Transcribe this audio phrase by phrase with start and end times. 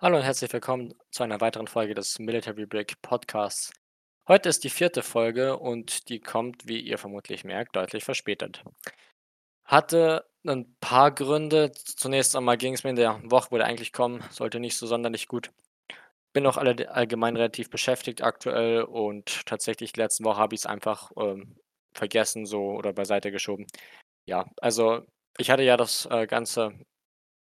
[0.00, 3.72] Hallo und herzlich willkommen zu einer weiteren Folge des Military Break Podcasts.
[4.28, 8.62] Heute ist die vierte Folge und die kommt, wie ihr vermutlich merkt, deutlich verspätet.
[9.64, 11.72] Hatte ein paar Gründe.
[11.72, 14.86] Zunächst einmal ging es mir in der Woche, wo der eigentlich kommen sollte, nicht so
[14.86, 15.50] sonderlich gut.
[16.32, 21.10] Bin auch alle, allgemein relativ beschäftigt aktuell und tatsächlich letzte Woche habe ich es einfach
[21.16, 21.56] ähm,
[21.92, 23.66] vergessen so oder beiseite geschoben.
[24.26, 25.04] Ja, also
[25.38, 26.72] ich hatte ja das äh, Ganze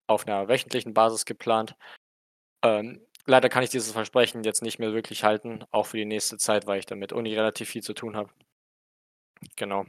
[0.08, 1.76] auf einer wöchentlichen Basis geplant
[2.64, 6.38] ähm, leider kann ich dieses Versprechen jetzt nicht mehr wirklich halten, auch für die nächste
[6.38, 8.30] Zeit, weil ich dann mit Uni relativ viel zu tun habe.
[9.56, 9.86] Genau.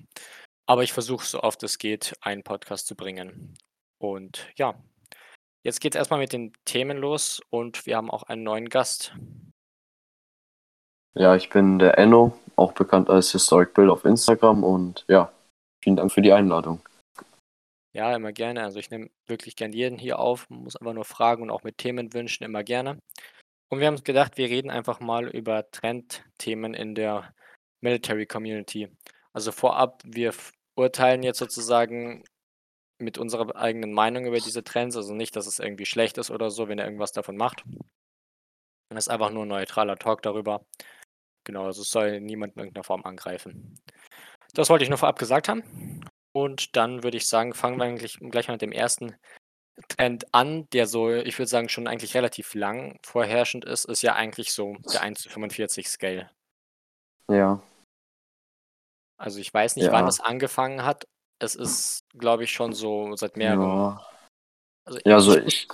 [0.66, 3.56] Aber ich versuche so oft es geht, einen Podcast zu bringen.
[3.98, 4.74] Und ja,
[5.62, 9.14] jetzt geht's erst mal mit den Themen los und wir haben auch einen neuen Gast.
[11.14, 15.32] Ja, ich bin der Enno, auch bekannt als Historic Bill auf Instagram und ja,
[15.82, 16.80] vielen Dank für die Einladung.
[17.98, 18.62] Ja, immer gerne.
[18.62, 21.78] Also ich nehme wirklich gern jeden hier auf, muss einfach nur fragen und auch mit
[21.78, 23.00] Themen wünschen, immer gerne.
[23.68, 27.34] Und wir haben uns gedacht, wir reden einfach mal über Trendthemen in der
[27.80, 28.88] Military Community.
[29.32, 30.32] Also vorab, wir
[30.77, 32.22] urteilen jetzt sozusagen
[33.00, 36.50] mit unserer eigenen Meinung über diese Trends, also nicht, dass es irgendwie schlecht ist oder
[36.52, 37.64] so, wenn er irgendwas davon macht.
[38.90, 40.64] Es ist einfach nur ein neutraler Talk darüber.
[41.42, 43.80] Genau, also es soll niemand in irgendeiner Form angreifen.
[44.55, 45.97] Das wollte ich nur vorab gesagt haben.
[46.32, 49.16] Und dann würde ich sagen, fangen wir eigentlich gleich mal mit dem ersten
[49.88, 54.14] Trend an, der so, ich würde sagen, schon eigentlich relativ lang vorherrschend ist, ist ja
[54.14, 56.30] eigentlich so der 1 zu 45 Scale.
[57.30, 57.62] Ja.
[59.20, 59.92] Also ich weiß nicht, Ja.
[59.92, 61.06] wann das angefangen hat.
[61.40, 63.62] Es ist, glaube ich, schon so seit mehreren.
[63.62, 64.06] Ja,
[64.84, 65.68] Also ja so ich muss ich,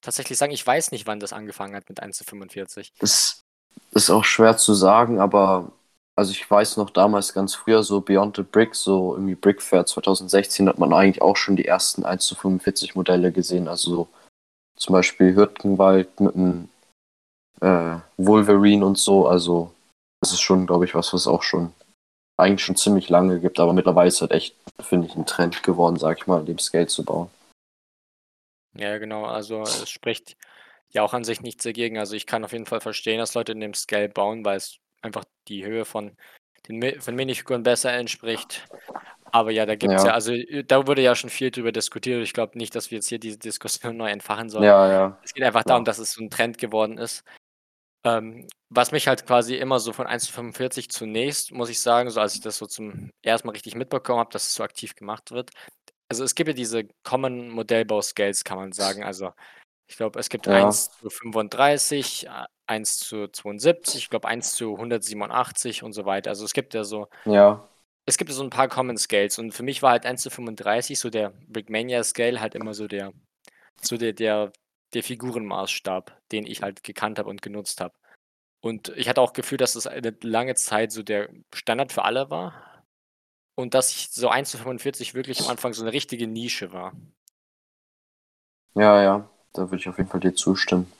[0.00, 2.92] tatsächlich sagen, ich weiß nicht, wann das angefangen hat mit 1 zu 45.
[3.00, 3.42] das
[3.92, 5.72] ist auch schwer zu sagen, aber
[6.16, 10.68] also ich weiß noch damals ganz früher so Beyond the Brick, so irgendwie Brickfair 2016
[10.68, 14.08] hat man eigentlich auch schon die ersten 1 zu 45 Modelle gesehen, also
[14.76, 16.68] zum Beispiel Hürtgenwald mit einem
[17.60, 19.72] äh, Wolverine und so, also
[20.20, 21.72] das ist schon, glaube ich, was, was auch schon
[22.40, 25.96] eigentlich schon ziemlich lange gibt, aber mittlerweile ist halt echt, finde ich, ein Trend geworden,
[25.96, 27.30] sag ich mal, dem Scale zu bauen.
[28.74, 29.24] Ja, genau.
[29.24, 30.36] Also es spricht
[30.90, 31.98] ja auch an sich nichts dagegen.
[31.98, 34.78] Also ich kann auf jeden Fall verstehen, dass Leute in dem Scale bauen, weil es
[35.02, 36.16] einfach die Höhe von
[36.68, 38.66] den von Minifiguren besser entspricht.
[39.32, 42.22] Aber ja, da gibt's ja Ja, also, äh, da wurde ja schon viel drüber diskutiert.
[42.22, 44.64] Ich glaube nicht, dass wir jetzt hier diese Diskussion neu entfachen sollen.
[44.64, 47.24] ja, ja, Es geht einfach darum, dass es so ein Trend geworden ist.
[48.04, 52.08] Ähm, was mich halt quasi immer so von 1 zu 45 zunächst, muss ich sagen,
[52.08, 54.94] so als ich das so zum ersten Mal richtig mitbekommen habe, dass es so aktiv
[54.94, 55.50] gemacht wird.
[56.08, 59.04] Also, es gibt ja diese Common Modellbau-Scales, kann man sagen.
[59.04, 59.32] Also,
[59.86, 62.30] ich glaube, es gibt Ja, 1 zu 35, äh,
[62.70, 66.30] 1 zu 72, ich glaube 1 zu 187 und so weiter.
[66.30, 67.68] Also, es gibt ja so ja,
[68.06, 70.98] es gibt so ein paar Common Scales und für mich war halt 1 zu 35
[70.98, 73.12] so der Brickmania Scale halt immer so der
[73.82, 74.52] so der der
[74.94, 77.94] der Figurenmaßstab, den ich halt gekannt habe und genutzt habe.
[78.62, 82.30] Und ich hatte auch Gefühl, dass das eine lange Zeit so der Standard für alle
[82.30, 82.84] war
[83.56, 86.94] und dass ich so 1 zu 45 wirklich am Anfang so eine richtige Nische war.
[88.74, 90.90] ja, ja, da würde ich auf jeden Fall dir zustimmen.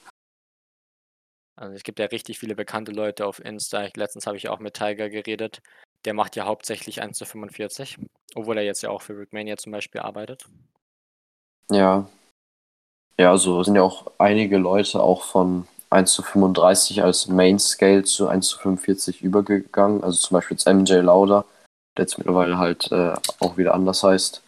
[1.60, 3.84] Also, es gibt ja richtig viele bekannte Leute auf Insta.
[3.84, 5.60] Ich letztens habe ich auch mit Tiger geredet.
[6.06, 7.98] Der macht ja hauptsächlich 1 zu 45,
[8.34, 10.46] obwohl er jetzt ja auch für Rickmania zum Beispiel arbeitet.
[11.70, 12.08] Ja,
[13.20, 18.02] ja, so sind ja auch einige Leute auch von 1 zu 35 als Main Scale
[18.04, 20.02] zu 1 zu 45 übergegangen.
[20.02, 21.44] Also zum Beispiel jetzt MJ Lauda,
[21.98, 24.42] der jetzt mittlerweile halt äh, auch wieder anders heißt.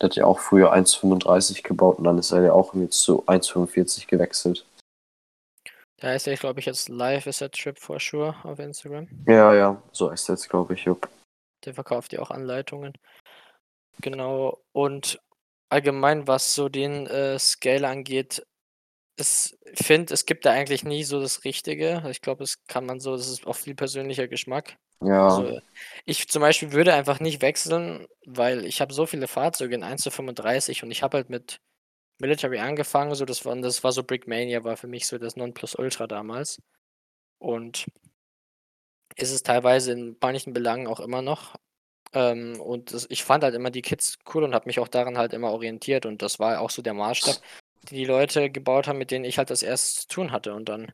[0.00, 2.74] Der hat ja auch früher 1 zu 35 gebaut und dann ist er ja auch
[2.74, 4.66] jetzt zu 1 zu 45 gewechselt.
[6.00, 9.06] Da heißt er, glaube ich, jetzt Live is a Trip for sure auf Instagram.
[9.26, 10.84] Ja, ja, so heißt er jetzt, glaube ich.
[10.84, 11.08] Jupp.
[11.64, 12.94] Der verkauft ja auch Anleitungen.
[14.00, 14.62] Genau.
[14.72, 15.20] Und
[15.68, 18.42] allgemein, was so den äh, Scale angeht,
[19.16, 22.02] es ich finde, es gibt da eigentlich nie so das Richtige.
[22.08, 24.76] Ich glaube, das kann man so, das ist auch viel persönlicher Geschmack.
[25.02, 25.60] Ja, Also
[26.06, 30.02] ich zum Beispiel würde einfach nicht wechseln, weil ich habe so viele Fahrzeuge in 1
[30.02, 31.60] zu 35 und ich habe halt mit
[32.20, 36.06] Military angefangen, so das war, das war so Brickmania, war für mich so das Nonplusultra
[36.06, 36.60] damals.
[37.38, 37.86] Und
[39.16, 41.56] ist es teilweise in manchen Belangen auch immer noch.
[42.12, 45.18] Ähm, und das, ich fand halt immer die Kids cool und habe mich auch daran
[45.18, 46.06] halt immer orientiert.
[46.06, 47.36] Und das war auch so der Maßstab,
[47.90, 50.54] den die Leute gebaut haben, mit denen ich halt das erst zu tun hatte.
[50.54, 50.90] Und dann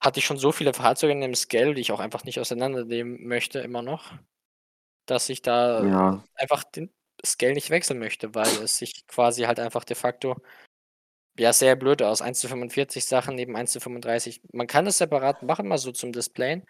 [0.00, 3.26] hatte ich schon so viele Fahrzeuge in dem Scale, die ich auch einfach nicht auseinandernehmen
[3.26, 4.12] möchte, immer noch,
[5.06, 6.92] dass ich da ja, einfach den
[7.26, 10.36] Scale nicht wechseln möchte, weil es sich quasi halt einfach de facto
[11.38, 12.22] ja sehr blöd aus.
[12.22, 14.40] 1 zu 45 Sachen neben 1 zu 35.
[14.52, 16.64] Man kann es separat machen, mal so zum Displayen,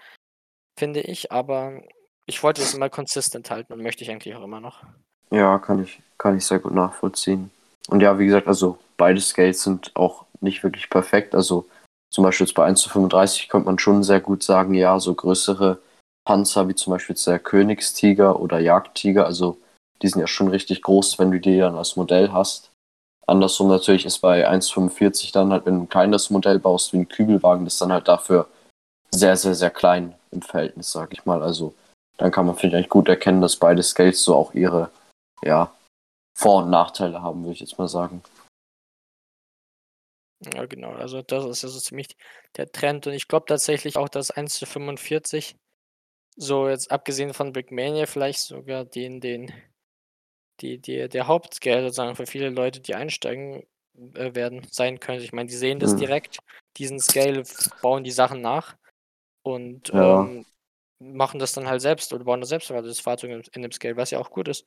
[0.79, 1.83] finde ich, aber
[2.27, 4.83] ich wollte es immer consistent halten und möchte ich eigentlich auch immer noch.
[5.31, 7.51] ja, kann ich, kann ich sehr gut nachvollziehen.
[7.89, 11.35] Und ja, wie gesagt, also beide Scales sind auch nicht wirklich perfekt.
[11.35, 11.67] Also
[12.11, 15.15] zum Beispiel jetzt bei 1 zu 35 könnte man schon sehr gut sagen, ja, so
[15.15, 15.79] größere
[16.25, 19.59] Panzer wie zum Beispiel der Königstiger oder Jagdtiger, also
[20.03, 22.71] die sind ja schon richtig groß, wenn du die dann als Modell hast.
[23.27, 27.09] Andersrum natürlich ist bei 1,45 dann halt, wenn du ein kleines Modell baust wie ein
[27.09, 28.49] Kübelwagen, das ist dann halt dafür
[29.11, 31.43] sehr, sehr, sehr klein im Verhältnis, sag ich mal.
[31.43, 31.75] Also
[32.19, 34.91] dann kann man, finde ich, gut erkennen, dass beide Scales so auch ihre,
[35.43, 35.73] ja,
[36.39, 38.23] Vor- und Nachteile haben, würde ich jetzt mal sagen.
[40.55, 40.93] Ja, genau.
[40.93, 42.17] Also das ist ja so ziemlich
[42.57, 43.07] der Trend.
[43.07, 45.57] Und ich glaube tatsächlich auch, dass 1 zu 45
[46.37, 49.51] so jetzt abgesehen von Brickmania vielleicht sogar den, den,
[50.61, 53.63] die, die, der Hauptscale sozusagen für viele Leute, die einsteigen
[54.15, 55.25] äh, werden, sein könnte.
[55.25, 55.99] Ich meine, die sehen das Mhm.
[56.01, 56.39] direkt,
[56.77, 57.43] diesen Scale,
[57.81, 58.77] bauen die Sachen nach
[59.43, 60.23] und Ja.
[60.23, 60.47] ähm,
[60.99, 63.73] machen das dann halt selbst oder bauen das selbst also das Fahrzeug in, in dem
[63.73, 64.67] Scale, was ja auch gut ist.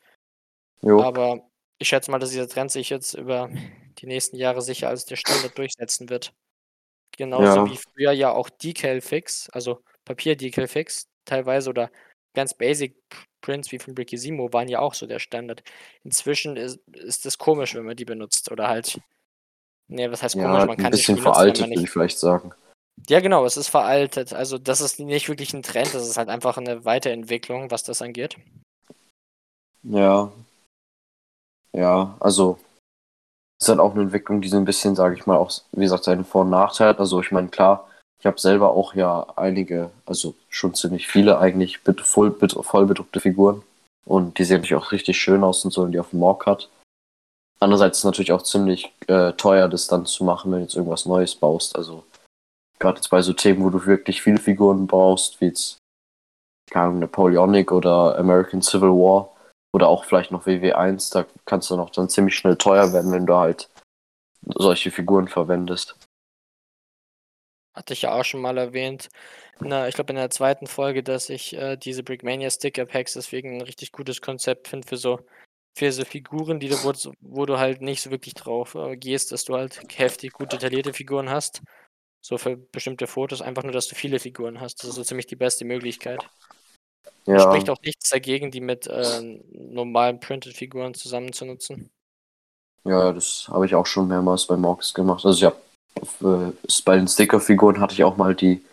[0.81, 1.01] Jo.
[1.01, 1.49] Aber
[1.79, 3.49] ich schätze mal, dass dieser Trend sich jetzt über
[3.99, 6.33] die nächsten Jahre sicher als der Standard durchsetzen wird.
[7.17, 7.65] Genauso Ja.
[7.65, 11.91] wie früher ja auch Decal Fix, also Papier-Decal Fix teilweise oder
[12.33, 12.95] ganz basic
[13.41, 15.63] Prints wie von Brickisimo waren ja auch so der Standard.
[16.03, 18.99] Inzwischen ist, ist das komisch, wenn man die benutzt oder halt.
[19.87, 20.47] Nee, was heißt komisch?
[20.47, 22.51] Ja, Man ein kann schon bisschen wenn veraltet, man würde ich vielleicht sagen.
[23.07, 24.33] Ja, genau, es ist veraltet.
[24.33, 28.01] Also, das ist nicht wirklich ein Trend, das ist halt einfach eine Weiterentwicklung, was das
[28.01, 28.35] angeht.
[29.83, 30.31] Ja.
[31.71, 32.59] Ja, also
[33.61, 36.05] ist halt auch eine Entwicklung, die so ein bisschen, sage ich mal, auch, wie gesagt,
[36.05, 36.99] seine Vor- und Nachteile hat.
[36.99, 37.88] Also ich meine, klar,
[38.19, 43.63] ich habe selber auch ja einige, also schon ziemlich viele eigentlich voll, voll bedruckte Figuren.
[44.05, 46.45] Und die sehen natürlich auch richtig schön aus und so, wenn die auf dem Mock
[46.45, 46.69] hat.
[47.61, 50.75] Andererseits ist es natürlich auch ziemlich äh, teuer, das dann zu machen, wenn du jetzt
[50.75, 51.75] irgendwas Neues baust.
[51.75, 52.03] Also
[52.79, 55.77] gerade jetzt bei so Themen, wo du wirklich viele Figuren brauchst, wie jetzt
[56.69, 59.31] keine Ahnung, Napoleonic oder American Civil War
[59.73, 63.25] oder auch vielleicht noch WW1, da kannst du noch dann ziemlich schnell teuer werden, wenn
[63.25, 63.69] du halt
[64.45, 65.95] solche Figuren verwendest.
[67.79, 69.09] Hatte ich ja auch schon mal erwähnt.
[69.61, 73.55] Na, ich glaube in der zweiten Folge, dass ich äh, diese Brickmania Sticker Packs deswegen
[73.57, 75.21] ein richtig gutes Konzept finde für so
[75.77, 78.97] für so Figuren, die du, wo, du- wo du halt nicht so wirklich drauf äh,
[78.97, 81.61] gehst, dass du halt heftig gut detaillierte Figuren hast.
[82.21, 84.83] So für bestimmte Fotos, einfach nur, dass du viele Figuren hast.
[84.83, 86.29] Das ist so ziemlich die beste Möglichkeit.
[87.33, 89.19] Es Ja, spricht auch nichts dagegen, die mit äh,
[89.51, 91.89] normalen Printed-Figuren zusammen zu nutzen.
[92.85, 95.25] ja, das habe ich auch schon mehrmals bei Morgs gemacht.
[95.25, 95.55] Also ich habe
[95.95, 96.51] äh,
[96.85, 98.63] bei den Sticker-Figuren hatte ich auch mal die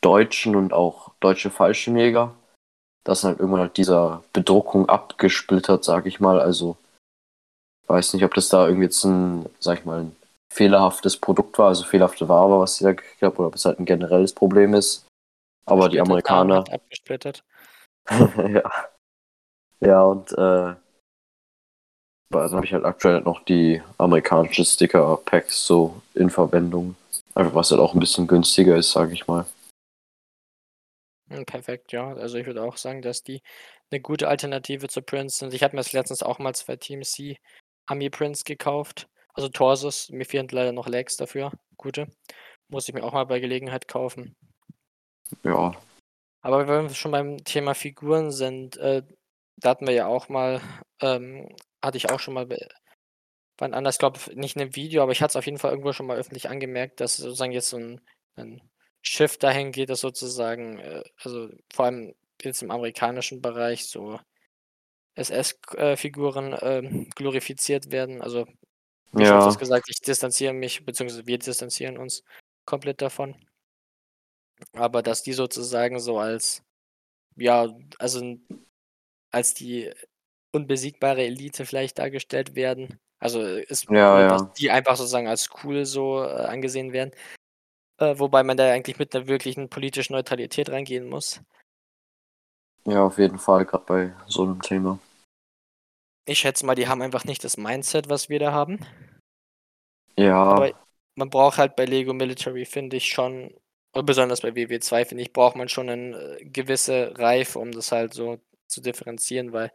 [0.00, 2.34] deutschen und auch deutsche Fallschirmjäger.
[3.04, 6.40] Das ist halt irgendwann halt dieser Bedruckung abgesplittert, sag ich mal.
[6.40, 6.76] Also
[7.86, 10.16] weiß nicht, ob das da irgendwie jetzt ein, sag ich mal, ein
[10.52, 13.78] fehlerhaftes Produkt war, also fehlerhafte Ware, was sie da gekriegt haben, oder ob es halt
[13.78, 15.06] ein generelles Problem ist.
[15.66, 17.44] Aber die Amerikaner, Abgesplittert.
[18.08, 18.70] ja.
[19.80, 20.74] Ja, und äh,
[22.40, 26.96] dann habe ich halt aktuell noch die amerikanischen Sticker-Packs so in Verwendung.
[27.34, 29.46] Einfach was halt auch ein bisschen günstiger ist, sage ich mal.
[31.30, 32.12] Hm, Perfekt, ja.
[32.14, 33.42] Also ich würde auch sagen, dass die
[33.90, 35.54] eine gute Alternative zu Prince sind.
[35.54, 37.38] Ich habe mir jetzt letztens auch mal zwei Team C
[37.86, 39.08] Ami Prints gekauft.
[39.34, 41.52] Also Torsos, mir fehlen leider noch Legs dafür.
[41.76, 42.08] Gute.
[42.68, 44.36] Muss ich mir auch mal bei Gelegenheit kaufen.
[45.42, 45.74] Ja,
[46.42, 49.02] Aber wenn wir schon beim Thema Figuren sind, äh,
[49.56, 50.60] da hatten wir ja auch mal,
[51.00, 51.48] ähm,
[51.84, 52.48] hatte ich auch schon mal
[53.58, 55.92] wann anders, glaube nicht in einem Video, aber ich hatte es auf jeden Fall irgendwo
[55.92, 58.00] schon mal öffentlich angemerkt, dass sozusagen jetzt so ein,
[58.36, 58.60] ein
[59.02, 64.18] Shift dahin geht, dass sozusagen, äh, also vor allem jetzt im amerikanischen Bereich so
[65.14, 68.22] SS-Figuren ähm, glorifiziert werden.
[68.22, 68.46] Also
[69.12, 72.24] schon ja, öfters gesagt, ich distanziere mich, beziehungsweise wir distanzieren uns
[72.64, 73.36] komplett davon.
[74.72, 76.62] Aber dass die sozusagen so als,
[77.36, 78.36] ja, also
[79.30, 79.92] als die
[80.54, 82.98] unbesiegbare Elite vielleicht dargestellt werden.
[83.18, 84.52] Also äh, ist ja, blöd, dass ja.
[84.58, 87.12] die einfach sozusagen als cool so äh, angesehen werden.
[87.98, 91.40] Äh, wobei man da eigentlich mit einer wirklichen politischen Neutralität reingehen muss.
[92.86, 94.98] Ja, auf jeden Fall, gerade bei so einem Thema.
[96.26, 98.78] Ich schätze mal, die haben einfach nicht das Mindset, was wir da haben.
[100.16, 100.72] Ja, Aber
[101.14, 103.54] man braucht halt bei Lego Military, finde ich schon,
[103.92, 107.92] und besonders bei WW2, finde ich, braucht man schon eine äh, gewisse Reife, um das
[107.92, 109.72] halt so zu differenzieren, weil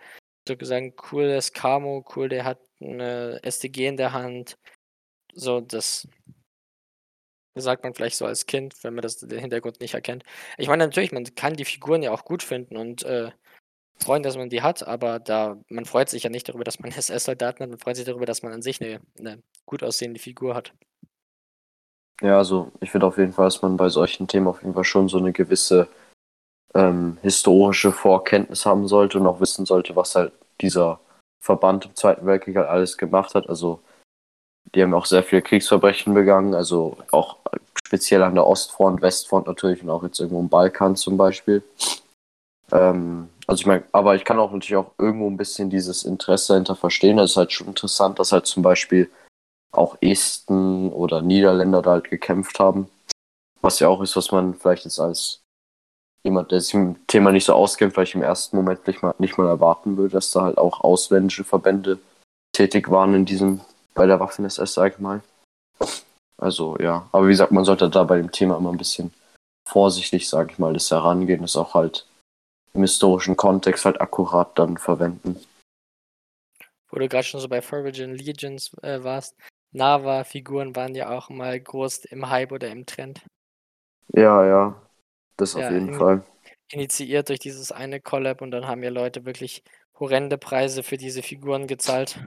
[0.49, 4.57] so gesagt, cool ist Camo, cool, der hat eine STG in der Hand.
[5.33, 6.07] So, das
[7.55, 10.23] sagt man vielleicht so als Kind, wenn man das den Hintergrund nicht erkennt.
[10.57, 13.31] Ich meine, natürlich, man kann die Figuren ja auch gut finden und äh,
[13.97, 16.91] freuen, dass man die hat, aber da man freut sich ja nicht darüber, dass man
[16.97, 20.55] SS-Soldaten hat, man freut sich darüber, dass man an sich eine, eine gut aussehende Figur
[20.55, 20.73] hat.
[22.21, 24.83] ja, also ich finde auf jeden Fall, dass man bei solchen Themen auf jeden Fall
[24.83, 25.87] schon so eine gewisse
[26.75, 30.99] ähm, historische Vorkenntnis haben sollte und auch wissen sollte, was halt dieser
[31.41, 33.49] Verband im Zweiten Weltkrieg halt alles gemacht hat.
[33.49, 33.79] Also
[34.75, 37.38] die haben auch sehr viele Kriegsverbrechen begangen, also auch
[37.83, 41.63] speziell an der Ostfront, Westfront natürlich und auch jetzt irgendwo im Balkan zum Beispiel.
[42.71, 46.53] Ähm, also ich meine, aber ich kann auch natürlich auch irgendwo ein bisschen dieses Interesse
[46.53, 47.17] dahinter verstehen.
[47.17, 49.09] Es ist halt schon interessant, dass halt zum Beispiel
[49.71, 52.89] auch Esten oder Niederländer da halt gekämpft haben.
[53.61, 55.41] Was ja auch ist, was man vielleicht jetzt als
[56.23, 59.38] jemand, der sich im Thema nicht so auskennt, vielleicht im ersten Moment nicht mal, nicht
[59.38, 61.99] mal erwarten würde, dass da halt auch ausländische Verbände
[62.51, 63.61] tätig waren in diesem,
[63.93, 65.21] bei der Waffen-SS, sag ich mal.
[66.38, 69.13] Also ja, aber wie gesagt, man sollte da bei dem Thema immer ein bisschen
[69.67, 72.05] vorsichtig, sag ich mal, das herangehen, das auch halt
[72.73, 75.39] im historischen Kontext halt akkurat dann verwenden.
[76.89, 79.35] Wo du gerade schon so bei Forbidden Legions äh, warst,
[79.71, 83.21] Nava-Figuren waren ja auch mal groß im Hype oder im Trend.
[84.13, 84.88] Ja, ja,
[85.39, 86.24] das Ja, auf jeden in- Fall.
[86.72, 89.63] Initiiert durch dieses eine Collab und dann haben ja Leute wirklich
[90.00, 92.19] horrende Preise für diese Figuren gezahlt.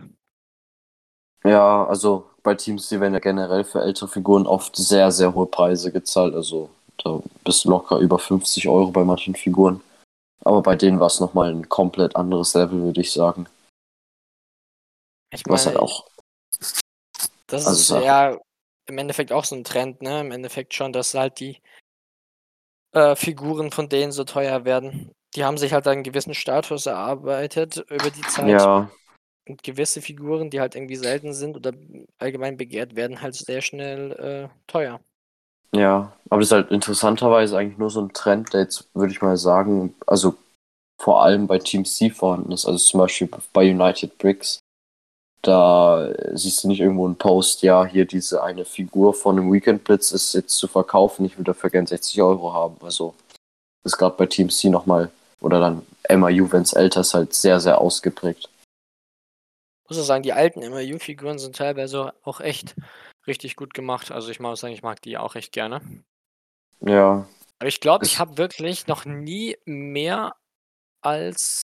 [1.44, 5.46] Ja, also bei Teams, die werden ja generell für ältere Figuren oft sehr, sehr hohe
[5.46, 6.34] Preise gezahlt.
[6.34, 6.70] Also
[7.04, 9.80] da bist du locker über 50 Euro bei manchen Figuren.
[10.44, 13.46] Aber bei denen war es nochmal ein komplett anderes Level, würde ich sagen.
[15.32, 16.06] Ich Was meine, halt auch,
[17.46, 18.38] das also ist ja
[18.86, 20.20] im Endeffekt auch so ein Trend, ne?
[20.20, 21.60] Im Endeffekt schon, dass halt die
[22.92, 25.12] äh, Figuren von denen so teuer werden.
[25.34, 28.48] Die haben sich halt einen gewissen Status erarbeitet über die Zeit.
[28.48, 28.90] ja,
[29.48, 31.72] Und gewisse Figuren, die halt irgendwie selten sind oder
[32.18, 35.00] allgemein begehrt, werden halt sehr schnell äh, teuer.
[35.74, 36.12] ja.
[36.30, 39.36] Aber das ist halt interessanterweise eigentlich nur so ein Trend, der jetzt, würde ich mal
[39.36, 40.34] sagen, also
[40.98, 42.66] vor allem bei Team C vorhanden ist.
[42.66, 44.60] Also zum Beispiel bei United Bricks.
[45.42, 49.82] Da siehst du nicht irgendwo einen Post, ja, hier diese eine Figur von einem Weekend
[49.82, 52.76] Blitz ist jetzt zu verkaufen, ich will dafür gern 60 Euro haben.
[52.80, 53.14] Also
[53.84, 57.58] ist gerade bei Team C nochmal, oder dann MIU, wenn es älter ist, halt sehr,
[57.58, 58.48] sehr ausgeprägt.
[59.88, 62.76] muss auch sagen, die alten MIU-Figuren sind teilweise auch echt
[63.26, 64.12] richtig gut gemacht.
[64.12, 65.80] Also ich muss sagen, ich mag die auch echt gerne.
[66.80, 67.26] Ja,
[67.58, 70.34] Aber ich glaube, ich habe wirklich noch nie mehr
[71.00, 71.62] als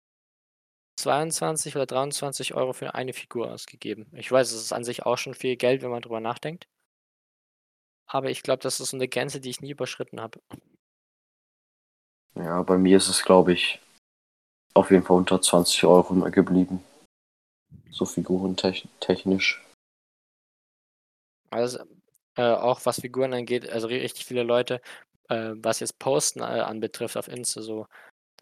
[1.01, 4.07] 22 oder 23 Euro für eine Figur ausgegeben.
[4.13, 6.69] Ich weiß, es ist an sich auch schon viel Geld, wenn man drüber nachdenkt.
[8.07, 10.41] Aber ich glaube, das ist so eine Grenze, die ich nie überschritten habe.
[12.35, 13.81] ja, bei mir ist es, glaube ich,
[14.75, 16.85] auf jeden Fall unter 20 Euro geblieben.
[17.91, 19.63] So figurentechnisch.
[21.51, 21.81] Also,
[22.37, 24.81] äh, auch was Figuren angeht, also ri- richtig viele Leute,
[25.29, 27.87] äh, was jetzt Posten äh, anbetrifft auf Insta, so,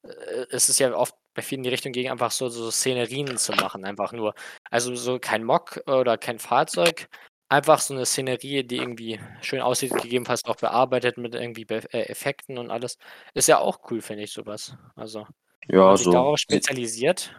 [0.04, 3.52] äh, es ist ja oft bei vielen die Richtung gegen einfach so, so Szenerien zu
[3.52, 4.34] machen, einfach nur.
[4.72, 7.08] Also so kein Mock oder kein Fahrzeug,
[7.48, 12.08] einfach so eine Szenerie, die irgendwie schön aussieht, gegebenenfalls auch bearbeitet mit irgendwie Be äh,
[12.08, 12.98] Effekten und alles.
[13.34, 14.74] Ist ja auch cool, finde ich sowas.
[14.96, 15.28] Also,
[15.68, 16.10] Ja, so.
[16.10, 17.32] darauf Sieht, spezialisiert,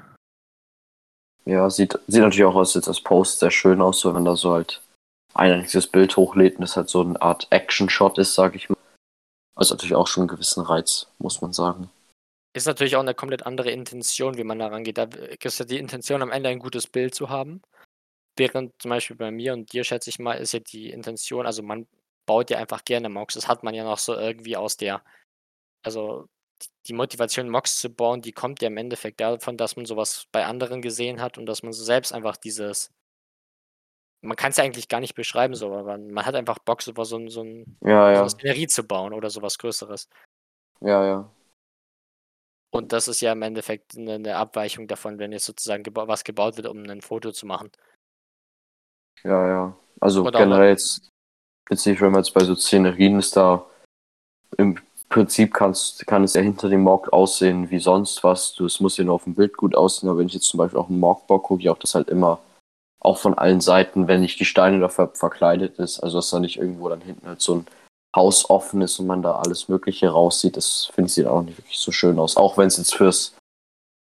[1.43, 4.37] ja, sieht, sieht natürlich auch aus, jetzt als Post sehr schön aus, so wenn da
[4.37, 4.81] so halt
[5.33, 8.77] ein einziges Bild hochlädt und das halt so eine Art Action-Shot ist, sag ich mal.
[9.55, 11.89] Also natürlich auch schon einen gewissen Reiz, muss man sagen.
[12.53, 14.97] Ist natürlich auch eine komplett andere Intention, wie man da rangeht.
[14.97, 15.03] Da
[15.43, 17.61] ist ja die Intention, am Ende ein gutes Bild zu haben.
[18.37, 21.63] Während zum Beispiel bei mir und dir, schätze ich mal, ist ja die Intention also,
[21.63, 21.87] man
[22.27, 23.35] baut ja einfach gerne Mocks.
[23.35, 25.03] Das hat man ja noch so irgendwie aus der
[25.83, 26.27] also,
[26.87, 30.45] die Motivation, Mocks zu bauen, die kommt ja im Endeffekt davon, dass man sowas bei
[30.45, 32.89] anderen gesehen hat und dass man so selbst einfach dieses
[34.23, 37.27] man kann's ja eigentlich gar nicht beschreiben so, aber man hat einfach Bock, so so
[37.29, 38.29] so 'n Ja, so 'ne ja.
[38.29, 40.07] Szenerie zu bauen oder so was Größeres.
[40.81, 41.38] Ja, ja.
[42.73, 46.23] Und das ist ja im Endeffekt 'ne 'ne Abweichung davon, wenn jetzt sozusagen geba was
[46.23, 47.71] gebaut wird, um 'nen Foto zu machen.
[49.23, 49.75] Ja, ja.
[49.99, 51.09] Also auch generell jetzt,
[51.69, 53.65] jetzt nicht, wenn man jetzt bei so Szenerien ist, da
[54.57, 54.77] im
[55.09, 58.53] Prinzip kannst, kann es ja hinter dem Mock aussehen wie sonst was.
[58.55, 60.59] Du, es muss ja nur auf dem Bild gut aussehen, aber wenn ich jetzt zum
[60.59, 62.39] Beispiel auch einen Mockbau gucke, ich auch das halt immer
[63.01, 66.57] auch von allen Seiten, wenn nicht die Steine dafür verkleidet ist, also dass da nicht
[66.57, 67.67] irgendwo dann hinten halt so ein
[68.15, 71.57] Haus offen ist und man da alles Mögliche raussieht, das finde ich sieht auch nicht
[71.59, 72.37] wirklich so schön aus.
[72.37, 73.35] Auch wenn es jetzt fürs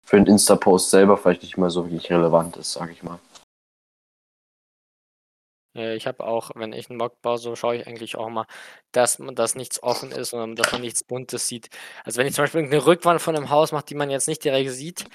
[0.06, 3.20] für den Insta-Post selber vielleicht nicht mehr so wirklich relevant ist, sage ich mal.
[5.76, 8.46] Ich habe auch wenn ich 'n Mock baue, so schaue ich eigentlich auch mal,
[8.92, 11.70] dass man dass nichts offen ist, sondern dass man nichts Buntes sieht.
[12.04, 14.28] Also, wenn ich zum Beispiel irgend 'ne Rückwand von 'nem Haus mache, die man jetzt
[14.28, 15.06] nicht direkt sieht,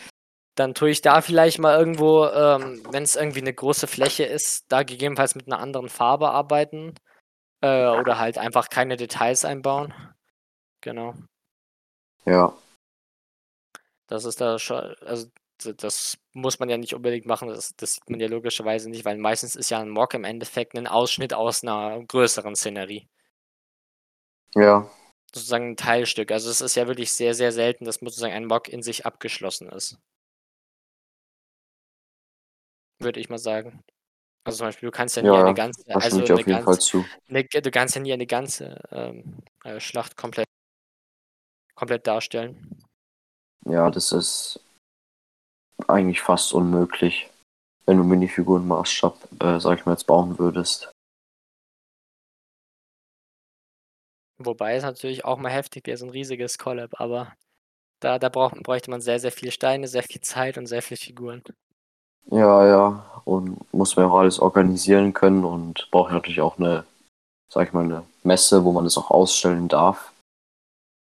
[0.57, 4.83] dann tue ich da vielleicht mal irgendwo, ähm, wenn's irgendwie 'ne große Fläche ist, da
[4.85, 6.95] gegebenenfalls mit 'ner anderen Farbe arbeiten,
[7.63, 9.95] äh, oder halt einfach keine Details einbauen.
[10.83, 11.15] Genau.
[12.27, 12.55] Ja.
[14.11, 15.29] Das ist da scho also,
[15.77, 17.49] das muss man ja nicht unbedingt machen.
[17.49, 20.75] Das das sieht man ja logischerweise nicht, weil meistens ist ja 'n Mock im Endeffekt
[20.75, 23.09] 'nen Ausschnitt aus 'ner größeren Szenerie.
[24.55, 24.87] Ja.
[25.35, 26.31] Sozusagen 'n Teilstück.
[26.31, 29.69] Also, es ist ja wirklich sehr, sehr selten, dass sozusagen ein Mock in sich abgeschlossen
[29.71, 29.97] ist.
[33.01, 33.83] Würde ich mal sagen.
[34.47, 36.47] Also, zum Beispiel, du kannst ja nie Ja, eine ganze also, ich dir 'ne auf
[36.47, 37.09] jeden Fall ganz zu.
[37.29, 40.47] 'ne du kannst ja nie eine ganze, ähm, äh, Schlacht komplett
[41.79, 42.83] komplett darstellen.
[43.67, 44.61] Ja, das ist
[45.89, 47.31] eigentlich fast unmöglich,
[47.87, 50.93] wenn du Minifiguren-Maßstab, äh, sage ich mal, jetzt bauen würdest.
[54.39, 57.35] Wobei es natürlich auch mal heftig wäre, so 'n riesiges Collab, aber
[58.01, 60.97] da da braucht bräuchte man sehr, sehr viele Steine, sehr viel Zeit und sehr viel
[60.99, 61.43] Figuren.
[62.31, 66.85] Ja, ja, und muss man ja auch alles organisieren können und braucht natürlich auch 'ne,
[67.53, 70.13] sage ich mal, 'ne Messe, wo man das auch ausstellen darf.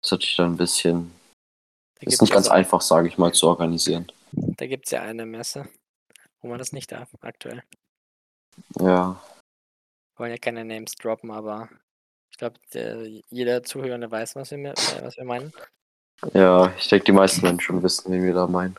[0.03, 1.13] Das ist natürlich dann 'n bisschen
[2.01, 4.11] Da ist nicht ganz so einfach, sage ich mal, zu organisieren.
[4.33, 5.69] da gibt's ja eine Messe,
[6.41, 7.63] wo man das nicht darf aktuell.
[8.79, 9.21] Ja.
[10.17, 11.69] Wollen ja keine Names droppen, aber
[12.31, 15.53] ich glaube, der jeder Zuhörende weiß, was wir äh, was wir meinen.
[16.35, 18.77] Ja, ich denke, die meisten werden schon wissen, wen wir da meinen.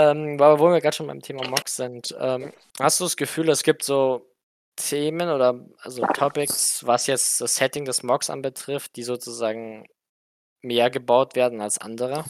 [0.00, 3.50] Ähm, aber wo wir grad schon beim Thema Mocs sind, ähm, hast du das Gefühl,
[3.50, 4.26] es gibt so
[4.76, 9.86] Themen oder also Topics, was jetzt das Setting des Mocs anbetrifft, die sozusagen
[10.62, 12.24] mehr gebaut werden als andere?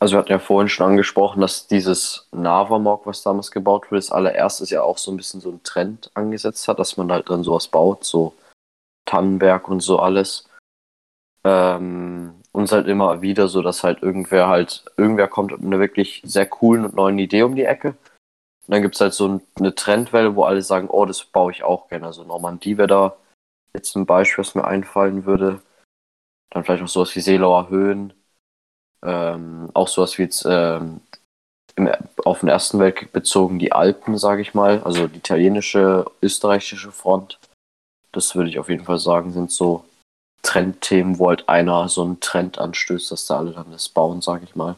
[0.00, 4.10] Also, wir hatten ja vorhin schon angesprochen, dass dieses Nava-Mock, was damals gebaut wurde, als
[4.10, 7.44] allererstes ja auch so 'n bisschen so 'n Trend angesetzt hat, dass man halt dann
[7.44, 8.34] so was baut, so
[9.04, 10.48] Tannenberg und so alles.
[11.44, 15.62] Ähm, und es ist halt immer wieder so, dass halt irgendwer halt irgendwer kommt mit
[15.62, 17.90] 'ner wirklich sehr coolen und neuen Idee um die Ecke.
[18.68, 21.64] Und dann gibt's halt so 'n 'ne Trendwelle, wo alle sagen: „Oh, das baue ich
[21.64, 23.16] auch gerne.“ Also, Normandie wäre da
[23.74, 25.60] jetzt 'n Beispiel, was mir einfallen würde.
[26.50, 28.12] Dann vielleicht noch so was wie Seelower Höhen.
[29.04, 31.00] Ähm, auch so was wie jetzt, ähm,
[31.76, 31.90] im
[32.26, 37.38] auf 'n Ersten Weltkrieg bezogen die Alpen, sage ich mal, also die italienische, österreichische Front.
[38.12, 39.84] Das würde ich auf jeden Fall sagen, sind so
[40.50, 44.44] Trendthemen, wo halt einer so 'n Trend anstößt, dass da alle dann das bauen, sage
[44.44, 44.76] ich mal.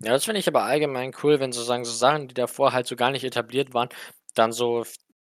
[0.00, 2.96] Ja, das finde ich aber allgemein cool, wenn sozusagen so Sachen, die davor halt so
[2.96, 3.88] gar nicht etabliert waren,
[4.34, 4.84] dann so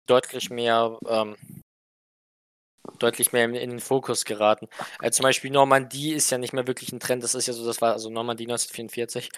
[0.07, 1.37] deutlich mehr, ähm
[2.99, 4.69] deutlich mehr in den Fokus geraten.
[5.03, 7.23] Äh, zum Beispiel Normandie ist ja nicht mehr wirklich 'n Trend.
[7.23, 9.31] Das ist ja so das war also Normandie 1944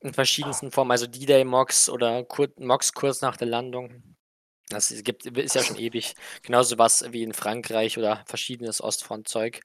[0.00, 4.11] in verschiedensten Formen, also D-Day-Mocks oder kur Mocks kurz nach der Landung.
[4.72, 6.14] Das gibt ist ja schon ewig.
[6.42, 9.60] Genauso was wie in Frankreich oder verschiedenes Ostfront-Zeug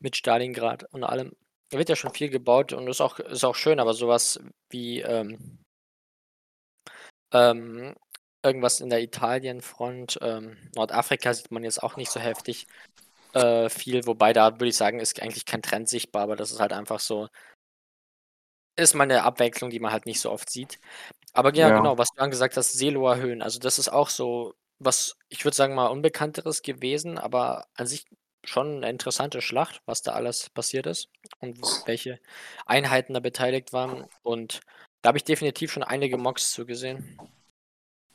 [0.00, 1.32] mit Stalingrad und allem.
[1.70, 4.40] Da wird ja schon viel gebaut und ist auch ist auch schön, aber so was
[4.70, 5.58] wie, ähm
[7.32, 7.94] ähm,
[8.42, 12.66] irgendwas in der Italienfront, ähm, Nordafrika sieht man jetzt auch nicht so heftig,
[13.34, 16.60] äh, viel, wobei da würde ich sagen, ist eigentlich kein Trend sichtbar, aber das ist
[16.60, 17.28] halt einfach so
[18.78, 20.78] ist mal 'ne Abwechslung, die man halt nicht so oft sieht.
[21.34, 21.74] Aber ja, Ja.
[21.76, 25.56] genau, was du angesagt hast, Seelower Höhen, also das ist auch so was, ich würde
[25.56, 28.06] sagen, mal Unbekannteres gewesen, aber an sich
[28.44, 31.08] schon 'ne interessante Schlacht, was da alles passiert ist
[31.40, 32.20] und welche
[32.66, 34.04] Einheiten da beteiligt waren.
[34.22, 34.60] Und
[35.02, 37.18] da habe ich definitiv schon einige Mocks zu gesehen.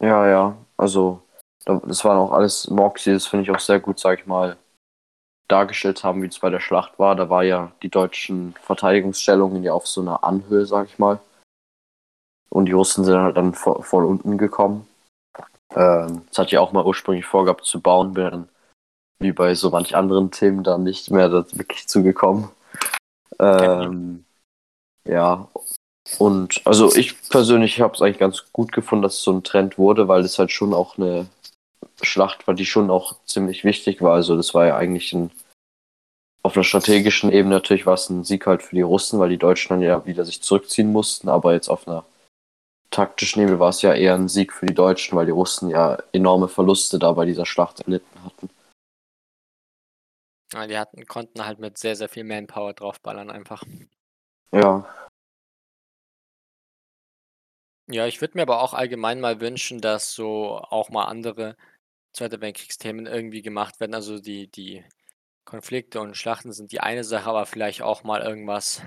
[0.01, 1.21] Ja, ja, also
[1.65, 4.27] da das waren auch alles Mocks, die das finde ich auch sehr gut, sage ich
[4.27, 4.57] mal,
[5.49, 7.15] dargestellt haben, wie es bei der Schlacht war.
[7.15, 11.19] Da war ja die deutschen Verteidigungsstellungen ja auf so 'ner Anhöhe, sage ich mal.
[12.53, 14.85] Und die Russen sind halt dann vo von unten gekommen.
[15.75, 18.49] Ähm, das hatte ich auch mal ursprünglich vorgehabt zu bauen, bin dann
[19.19, 22.51] wie bei so manch anderen Themen dann nicht mehr wirklich zu gekommen.
[23.39, 24.25] Ähm,
[25.07, 25.47] ja,
[26.19, 29.77] und also ich persönlich habe es eigentlich ganz gut gefunden, dass es so 'n Trend
[29.77, 31.27] wurde, weil es halt schon auch 'ne
[32.01, 34.13] Schlacht war, die schon auch ziemlich wichtig war.
[34.15, 35.31] Also, das war ja eigentlich 'n
[36.43, 39.69] auf 'ner strategischen Ebene natürlich war's 'n Sieg halt für die Russen, weil die Deutschen
[39.69, 42.05] dann ja wieder sich zurückziehen mussten, aber jetzt auf 'ner
[42.93, 46.47] taktischen Ebene war's ja eher 'n Sieg für die Deutschen, weil die Russen ja enorme
[46.47, 48.49] Verluste da bei dieser Schlacht erlitten hatten.
[50.53, 53.63] Ja, die hatten konnten halt mit sehr, sehr viel Manpower draufballern einfach.
[54.51, 54.85] Ja.
[57.89, 61.57] Ja, ich würde mir aber auch allgemein mal wünschen, dass so auch mal andere
[62.13, 63.95] Zweiter Weltkriegsthemen irgendwie gemacht werden.
[63.95, 64.85] Also, die die
[65.45, 68.81] Konflikte und Schlachten sind die eine Sache, aber vielleicht auch mal irgendwas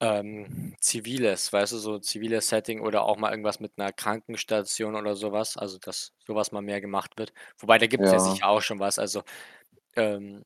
[0.00, 5.16] ähm, Ziviles, weißt du, so ziviles Setting oder auch mal irgendwas mit 'ner Krankenstation oder
[5.16, 7.32] so was, also, dass so was mal mehr gemacht wird.
[7.58, 8.20] Wobei, da gibt's ja Ja.
[8.20, 9.22] sicher auch schon was, also,
[9.96, 10.44] ähm,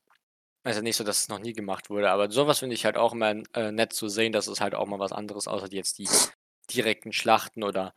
[0.65, 2.85] ist ja nicht so, dass es noch nie gemacht wurde, aber so was finde ich
[2.87, 5.69] halt auch immer, äh, nett zu sehen, dass es halt auch mal was anderes außer
[5.73, 6.12] jetzt die
[6.73, 7.95] direkten Schlachten oder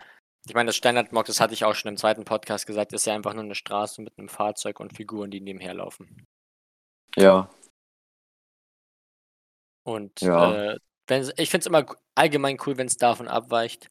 [0.48, 2.26] ich meine, das Standard-Mock, das hatte ich auch schon im 2.
[2.26, 5.74] Podcast gesagt, ist ja einfach nur 'ne Straße mit 'nem Fahrzeug und Figuren, die nebenher
[5.76, 6.26] laufen.
[7.18, 7.50] Ja.
[9.88, 10.36] Und, Ja.
[10.36, 10.76] äh,
[11.08, 13.89] wenn's ich finde es immer allgemein cool, wenn's davon abweicht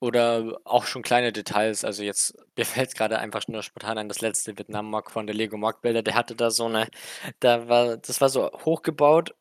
[0.00, 1.84] oder auch schon kleine Details.
[1.84, 5.56] Also, jetzt mir fällt's grade einfach nur spontan ein, das letzte Vietnam-Mock von der Lego
[5.58, 6.88] Mock Builder, der hatte da so 'ne
[7.40, 9.34] da war das war so hochgebaut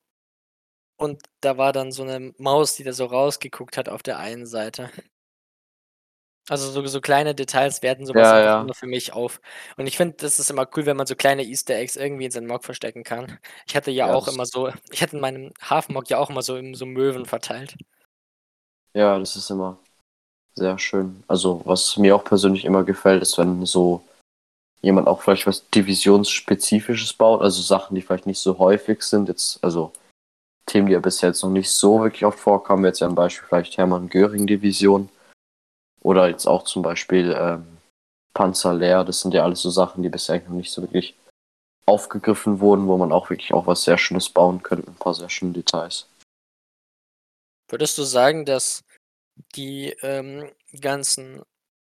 [1.00, 4.46] und da war dann so 'ne Maus, die da so rausgeguckt hat auf der einen
[4.46, 4.90] Seite.
[6.50, 8.62] Also, so so kleine Details werten so was Ja, einfach ja.
[8.62, 9.40] immer für mich auf.
[9.78, 12.32] Und ich finde, das ist immer cool, wenn man so kleine Easter Eggs irgendwie in
[12.32, 13.40] seinen Mock verstecken kann.
[13.68, 16.30] Ich hatte ja Ja, auch das immer so ich hatte in meinem Hafenmock ja auch
[16.30, 17.76] immer so im so Möwen verteilt.
[18.94, 19.80] Ja, das ist immer
[20.56, 21.24] sehr schön.
[21.28, 24.04] Also, was mir auch persönlich immer gefällt, ist, wenn so
[24.82, 29.30] jemand auch vielleicht was Divisionsspezifisches baut, also Sachen, die vielleicht nicht so häufig sind.
[29.30, 29.94] Jetzt, also
[30.68, 33.48] Themen, die ja bisher jetzt noch nicht so wirklich oft vorkamen, jetzt ja ein Beispiel
[33.48, 35.10] vielleicht Hermann Göring-Division.
[36.04, 37.66] Oder jetzt auch zum Beispiel ähm,
[38.34, 39.04] Panzer leer.
[39.04, 41.16] Das sind ja alles so Sachen, die bisher noch nicht so wirklich
[41.86, 45.30] aufgegriffen wurden, wo man auch wirklich auch was sehr Schönes bauen könnte, ein paar sehr
[45.30, 46.08] schöne Details.
[47.70, 48.84] Würdest du sagen, dass
[49.56, 51.42] die, ähm, ganzen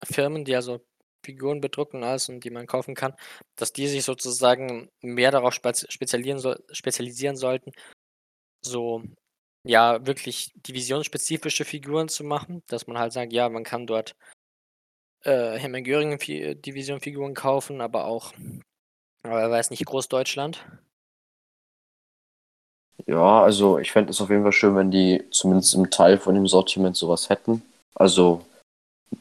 [0.03, 0.81] Firmen, die also
[1.25, 3.13] Figuren bedrucken alles und die man kaufen kann,
[3.55, 7.71] dass die sich sozusagen mehr darauf spez spezialieren soll spezialisieren sollten,
[8.61, 9.03] so,
[9.67, 14.15] ja, wirklich divisionsspezifische Figuren zu machen, dass man halt sagt, ja, man kann dort,
[15.23, 18.33] äh, Hermann Göring Fi Division Figuren kaufen, aber auch,
[19.23, 20.65] äh, weiß nicht, Großdeutschland?
[23.05, 26.35] Ja, also ich fände es auf jeden Fall schön, wenn die zumindest im Teil von
[26.35, 27.61] dem Sortiment sowas hätten.
[27.95, 28.45] Also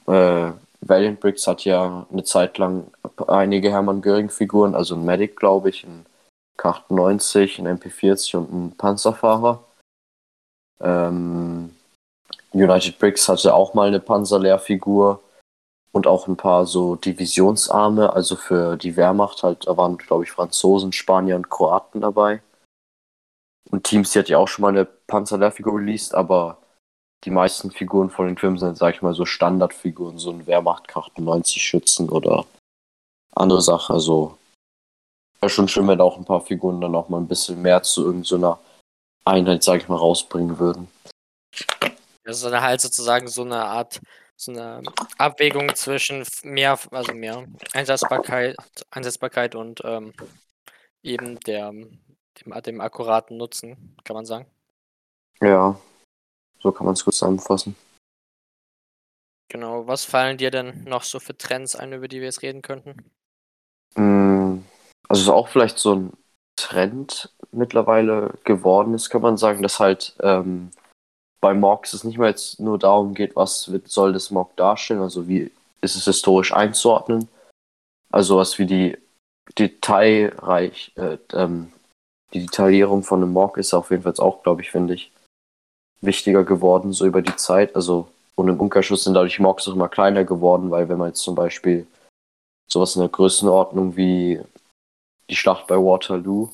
[0.07, 2.91] äh, Valiant Bricks hat ja eine Zeit lang
[3.27, 6.07] einige Hermann Göring-Figuren, also ein Medic, glaube ich, ein
[6.59, 9.63] K98, ein MP40 und ein Panzerfahrer.
[10.81, 11.75] Ähm,
[12.53, 15.23] United Bricks hatte auch mal eine Panzerlehrfigur
[15.93, 20.31] und auch ein paar so Divisionsarme, also für die Wehrmacht halt, da waren, glaube ich,
[20.31, 22.43] Franzosen, Spanier und Kroaten dabei.
[23.71, 26.59] Und Teams, die hat ja auch schon mal eine Panzerlehrfigur released, aber
[27.25, 30.87] die meisten Figuren von den Filmen sind, sag ich mal, so Standardfiguren, so ein Wehrmacht
[31.17, 32.45] 90 Schützen oder
[33.35, 33.95] andere Sachen.
[33.95, 34.39] Also
[35.41, 38.05] wäre schon schön, wenn auch ein paar Figuren dann auch mal ein bisschen mehr zu
[38.05, 38.59] irgendeiner
[39.27, 40.89] Einheit, sag ich mal, rausbringen würden.
[42.25, 44.01] Das ist halt sozusagen so eine Art
[44.39, 44.83] so eine
[45.17, 48.57] Abwägung zwischen mehr also mehr Einsetzbarkeit
[48.91, 50.13] Einsetzbarkeit und, ähm,
[51.03, 54.47] eben der dem dem akkuraten Nutzen, kann man sagen.
[55.41, 55.79] Ja,
[56.61, 57.77] so kann man es gut zusammenfassen.
[59.49, 59.87] Genau.
[59.87, 63.11] Was fallen dir denn noch so für Trends ein, über die wir jetzt reden könnten?
[63.95, 64.65] Hm,
[65.09, 66.13] also ist auch vielleicht so ein
[66.57, 70.71] Trend mittlerweile geworden ist, kann man sagen, dass halt ähm,
[71.41, 75.01] bei Mocks es nicht mehr jetzt nur darum geht, was wird, soll das Mock darstellen,
[75.01, 77.29] also wie ist es historisch einzuordnen.
[78.11, 78.99] Also was wie die
[79.59, 81.73] detailreich, äh, ähm,
[82.33, 85.13] die Detaillierung von einem Mock ist auf jeden Fall auch, glaube ich, finde ich,
[86.01, 87.77] wichtiger geworden, so über die Zeit.
[87.77, 91.23] Also, und im Umkehrschluss sind dadurch Mocks auch immer kleiner geworden, weil wenn man jetzt
[91.23, 91.87] zum Beispiel
[92.69, 94.41] sowas in der Größenordnung wie
[95.31, 96.51] die Schlacht bei Waterloo,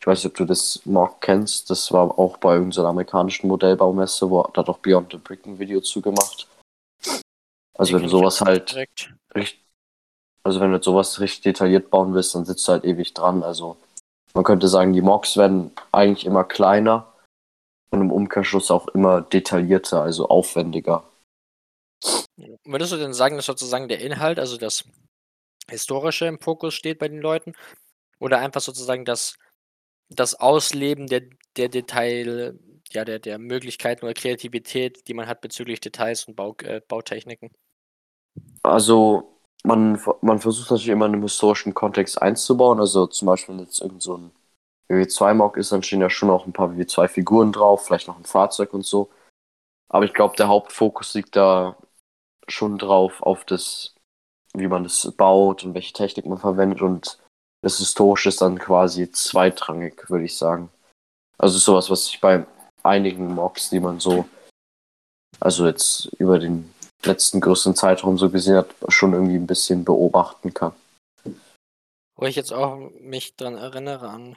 [0.00, 4.28] ich weiß nicht, ob du das Mock kennst, das war auch bei irgendeiner amerikanischen Modellbaumesse,
[4.28, 6.46] wo da auch Beyond the Brick ein Video zugemacht.
[7.76, 8.74] Also Die wenn du sowas halt
[9.34, 9.64] richtig,
[10.42, 13.42] also wenn du sowas richtig detailliert bauen willst, dann sitzt du halt ewig dran.
[13.42, 13.76] Also
[14.34, 17.12] man könnte sagen, die Mocks werden eigentlich immer kleiner
[17.90, 21.04] und im Umkehrschluss auch immer detaillierter, also aufwendiger.
[22.64, 24.84] Würdest du denn sagen, dass sozusagen der Inhalt, also das
[25.70, 27.54] Historische im Fokus steht bei den Leuten?
[28.18, 29.36] Oder einfach sozusagen das
[30.10, 31.22] das Ausleben der
[31.56, 32.58] der Detail
[32.92, 37.50] ja, der der Möglichkeiten oder Kreativität, die man hat bezüglich Details und Bau äh, Bautechniken?
[38.62, 42.78] Also man, man versucht natürlich immer in einem historischen Kontext einzubauen.
[42.78, 44.30] Also zum Beispiel, jetzt irgend so ein
[44.88, 48.74] WW2-Mock ist, dann stehen ja schon auch ein paar WW2-Figuren drauf, vielleicht noch ein Fahrzeug
[48.74, 49.10] und so.
[49.88, 51.76] Aber ich glaube, der Hauptfokus liegt da
[52.46, 53.94] schon drauf, auf das,
[54.54, 57.18] wie man das baut und welche Technik man verwendet und
[57.64, 60.70] das Historische ist dann quasi zweitrangig, würde ich sagen.
[61.38, 62.46] Also sowas, was ich bei
[62.82, 64.28] einigen Mocks, die man so,
[65.40, 66.72] also jetzt über den
[67.02, 70.72] letzten größeren Zeitraum so gesehen hat, schon irgendwie ein bisschen beobachten kann.
[72.16, 74.36] Wo ich jetzt auch mich dran erinnere an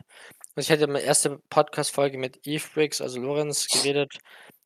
[0.58, 4.18] also ich hatte meine erste Podcast-Folge mit Eve Briggs, also Lorenz, geredet,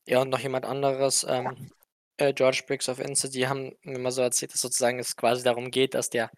[0.06, 1.70] er und noch jemand anderes, ähm,
[2.16, 5.42] äh, George Briggs of Insta, die haben mir mal so erzählt, dass sozusagen es quasi
[5.42, 6.30] darum geht, dass der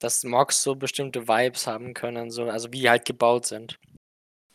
[0.00, 3.78] dass Mocks so bestimmte Vibes haben können, so also wie die halt gebaut sind.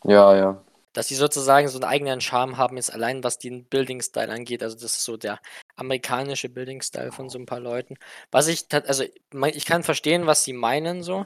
[0.06, 0.64] Ja, ja.
[0.96, 4.64] Dass die sozusagen so 'n eigenen Charme haben, jetzt allein was den Building-Style angeht.
[4.64, 5.42] Also, das ist so der
[5.76, 7.96] amerikanische Building-Style von so 'n paar Leuten.
[8.32, 11.26] Was ich also, ich kann verstehen, was sie meinen so.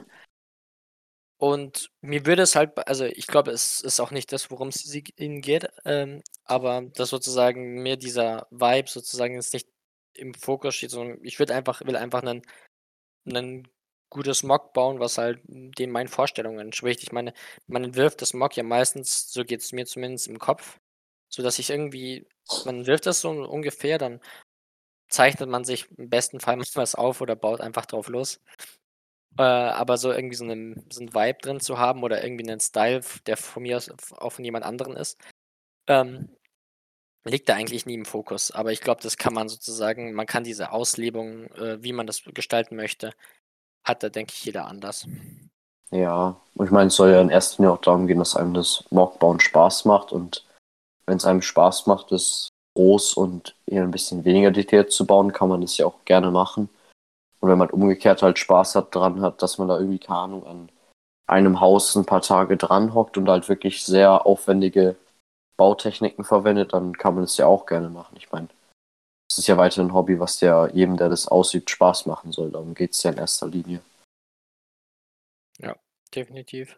[1.40, 5.02] Und mir würde es halt also, ich glaube, es ist auch nicht das, worum's sie
[5.16, 9.66] ihnen geht, ähm, aber dass sozusagen mir dieser Vibe sozusagen jetzt nicht
[10.12, 12.42] im Fokus steht, sondern ich würde einfach will einfach 'nen
[13.24, 13.68] 'nen
[14.10, 17.02] gutes Mock bauen, was halt den meinen Vorstellungen entspricht.
[17.02, 17.32] Ich meine,
[17.68, 20.78] man entwirft das Mock ja meistens, so geht's mir zumindest im Kopf,
[21.30, 22.26] sodass ich irgendwie
[22.64, 24.20] man entwirft das so ungefähr, dann
[25.10, 28.40] zeichnet man sich im besten Fall was auf oder baut einfach drauf los.
[29.38, 32.60] Äh, aber so irgendwie so 'nen so 'n Vibe drin zu haben oder irgendwie 'nen
[32.60, 35.18] Style, der von mir aus auch von jemand anderen ist,
[35.88, 36.30] ähm,
[37.24, 38.50] liegt da eigentlich nie im Fokus.
[38.52, 42.22] Aber ich glaube, das kann man sozusagen man kann diese Auslebung, äh, wie man das
[42.34, 43.12] gestalten möchte
[43.84, 45.06] hat da, denke ich, jeder anders.
[45.90, 48.54] Ja, und ich meine, es soll ja in erster Linie auch darum gehen, dass einem
[48.54, 50.46] das Mockbauen Spaß macht und
[51.06, 55.48] wenn's einem Spaß macht, das groß und eher 'n bisschen weniger detailliert zu bauen, kann
[55.48, 56.68] man das ja auch gerne machen.
[57.40, 60.46] Und wenn man umgekehrt halt Spaß hat dran hat, dass man da irgendwie, keine Ahnung,
[60.46, 60.70] an
[61.28, 64.96] einem Haus 'n paar Tage dran hockt und halt wirklich sehr aufwendige
[65.58, 68.16] Bautechniken verwendet, dann kann man das ja auch gerne machen.
[68.18, 68.48] Ich meine,
[69.30, 72.50] es ist ja weiterhin 'n Hobby, was ja jedem, der das ausübt, Spaß machen soll.
[72.50, 73.80] Darum geht's ja in erster Linie.
[75.58, 75.76] Ja,
[76.14, 76.76] definitiv.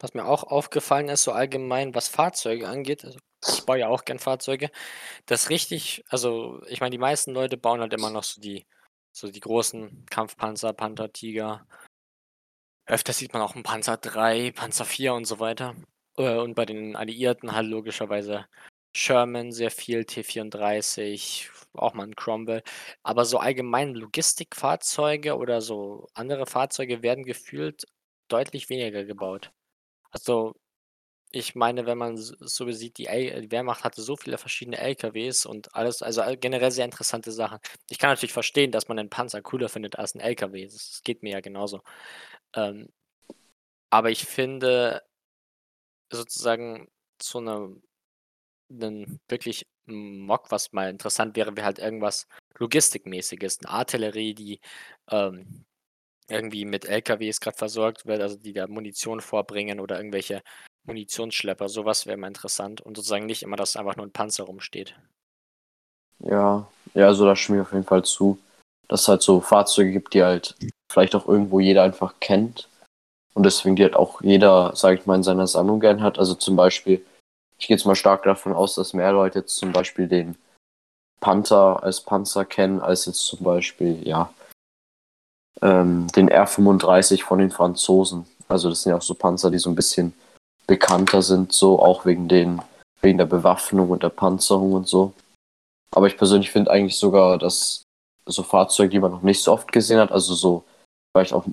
[0.00, 3.18] Was mir auch aufgefallen ist, so allgemein, was Fahrzeuge angeht, also,
[3.48, 4.70] ich baue ja auch gern Fahrzeuge,
[5.26, 8.66] dass richtig also, ich meine, die meisten Leute bauen halt immer noch so die
[9.12, 11.66] so die großen Kampfpanzer, Panther, Tiger.
[12.88, 15.74] Öfter sieht man auch 'n Panzer III, Panzer IV und so weiter.
[16.16, 18.46] Äh, und bei den Alliierten halt logischerweise
[18.94, 22.62] Sherman sehr viel, T34, auch mal 'n Cromwell.
[23.02, 27.84] Aber so allgemein Logistikfahrzeuge oder so andere Fahrzeuge werden gefühlt
[28.28, 29.52] deutlich weniger gebaut.
[30.12, 30.54] Also,
[31.32, 36.02] ich meine, wenn man so sieht, die Wehrmacht hatte so viele verschiedene LKWs und alles
[36.02, 37.58] also, generell sehr interessante Sachen.
[37.90, 40.66] Ich kann natürlich verstehen, dass man 'nen Panzer cooler findet als 'n LKW.
[40.66, 41.82] Das geht mir ja genauso.
[42.56, 42.88] Ähm,
[43.90, 45.02] aber ich finde
[46.12, 46.88] sozusagen
[47.22, 47.80] so 'ne
[48.70, 52.26] 'nen wirklich Mock, was mal interessant wäre, wäre halt irgendwas
[52.58, 54.60] Logistikmäßiges, 'ne Artillerie, die,
[55.10, 55.64] ähm,
[56.30, 60.42] irgendwie mit LKWs grad versorgt wird, also, die da Munition vorbringen oder irgendwelche
[60.84, 61.68] Munitionsschlepper.
[61.70, 64.96] So was wäre mal interessant und sozusagen nicht immer, dass einfach nur 'n Panzer rumsteht.
[66.22, 68.38] Ja, ja, also, da stimme ich auf jeden Fall zu,
[68.88, 70.54] dass es halt so Fahrzeuge gibt, die halt
[70.92, 72.68] vielleicht auch irgendwo jeder einfach kennt
[73.34, 76.18] und deswegen die halt auch jeder, sage ich mal, in seiner Sammlung gern hat.
[76.18, 77.04] Also, zum Beispiel,
[77.60, 80.36] ich gehe jetzt mal stark davon aus, dass mehr Leute jetzt zum Beispiel den
[81.20, 84.32] Panther als Panzer kennen, als jetzt zum Beispiel, ja
[85.62, 88.26] ähm, den R35 von den Franzosen.
[88.48, 90.14] Also, das sind ja auch so Panzer, die so 'n bisschen
[90.66, 92.62] bekannter sind, so auch wegen den
[93.02, 95.12] wegen der Bewaffnung und der Panzerung und so.
[95.94, 97.82] Aber ich persönlich finde eigentlich sogar, dass
[98.26, 100.64] so Fahrzeuge, die man noch nicht so oft gesehen hat, also, so
[101.12, 101.44] vielleicht auch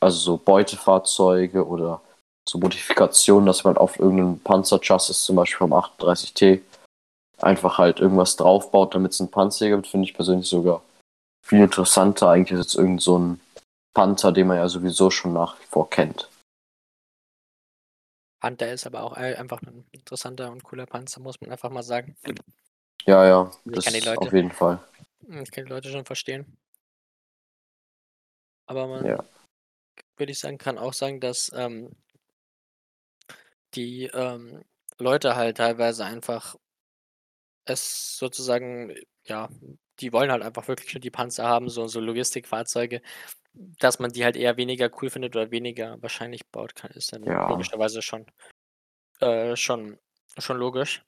[0.00, 2.00] also, so Beutefahrzeuge oder
[2.48, 6.62] so Modifikationen, dass man auf irgend 'nem Panzerchassis, zum Beispiel vom 38T
[7.42, 10.82] einfach halt irgendwas draufbaut, damit's 'n Panzer gibt, finde ich persönlich sogar
[11.42, 13.40] viel interessanter eigentlich als irgend so 'n
[13.94, 16.28] Panther, den man ja sowieso schon nach wie vor kennt.
[18.42, 21.82] Panther ist aber auch ei einfach 'n interessanter und cooler Panzer, muss man einfach mal
[21.82, 22.16] sagen.
[23.06, 24.80] Ja, ja, Ich das Leute auf jeden Fall.
[25.26, 26.56] hm, ich kann die Leute schon verstehen.
[28.68, 29.24] Aber man Ja.
[30.18, 31.96] würde ich sagen kann auch sagen, dass, ähm
[33.74, 34.64] die, ähm,
[34.98, 36.56] Leute halt teilweise einfach
[37.66, 38.94] es sozusagen
[39.26, 39.48] ja,
[40.00, 43.00] die wollen halt einfach wirklich nur die Panzer haben, so so Logistikfahrzeuge.
[43.54, 47.24] Dass man die halt eher weniger cool findet oder weniger wahrscheinlich baut, kann ist dann
[47.26, 47.44] Ja.
[47.44, 48.26] logischerweise schon
[49.20, 49.98] äh, schon
[50.38, 51.04] schon logisch.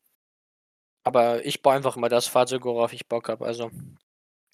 [1.07, 3.47] Aber ich baue einfach immer das Fahrzeug, worauf ich Bock habe.
[3.47, 3.67] Also,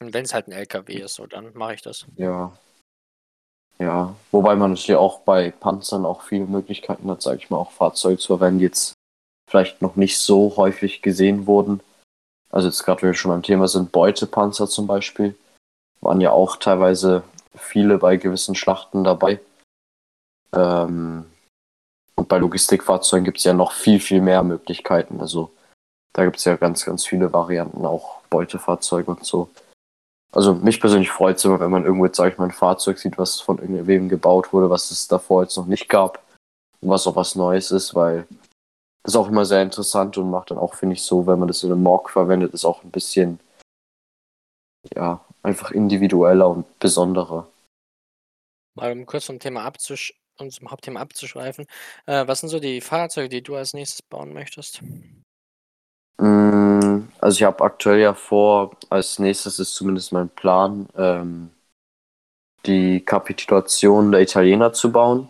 [0.00, 2.06] und wenn's halt 'n LKW ist so, dann mache ich das.
[2.16, 2.62] Ja.
[3.78, 7.72] Ja, wobei man natürlich auch bei Panzern auch viele Möglichkeiten hat, sage ich mal, auch
[7.72, 8.94] Fahrzeuge zu verwenden, die jetzt
[9.50, 11.80] vielleicht noch nicht so häufig gesehen wurden.
[12.50, 15.34] Also, jetzt grad, wenn wir schon beim Thema sind, Beutepanzer zum Beispiel,
[16.00, 17.22] waren ja auch teilweise
[17.54, 19.40] viele bei gewissen Schlachten dabei.
[20.54, 21.26] Ähm,
[22.14, 25.20] und bei Logistikfahrzeugen gibt's ja noch viel, viel mehr Möglichkeiten.
[25.20, 25.50] Also,
[26.12, 29.48] da gibt's ja ganz, ganz viele Varianten, auch Beutefahrzeuge und so.
[30.34, 33.18] Also, mich persönlich freut's immer, wenn man irgendwo jetzt, sage ich mal, 'n Fahrzeug sieht,
[33.18, 36.22] was von irgendwem gebaut wurde, was es davor jetzt noch nicht gab
[36.80, 38.26] und was auch was Neues ist, weil
[39.04, 41.48] das ist auch immer sehr interessant und macht dann auch, finde ich, so, wenn man
[41.48, 43.40] das in 'nem Mock verwendet, ist auch 'n bisschen
[44.96, 47.46] ja, einfach individueller und besonderer.
[48.76, 51.66] Mal um kurz vom Thema abzusch um zum Hauptthema abzuschweifen.
[52.06, 54.82] Äh, was sind so die Fahrzeuge, die du als Nächstes bauen möchtest?
[56.20, 61.50] Hm, also, ich habe aktuell ja vor als Nächstes ist zumindest mein Plan, ähm,
[62.66, 65.28] die Kapitulation der Italiener zu bauen.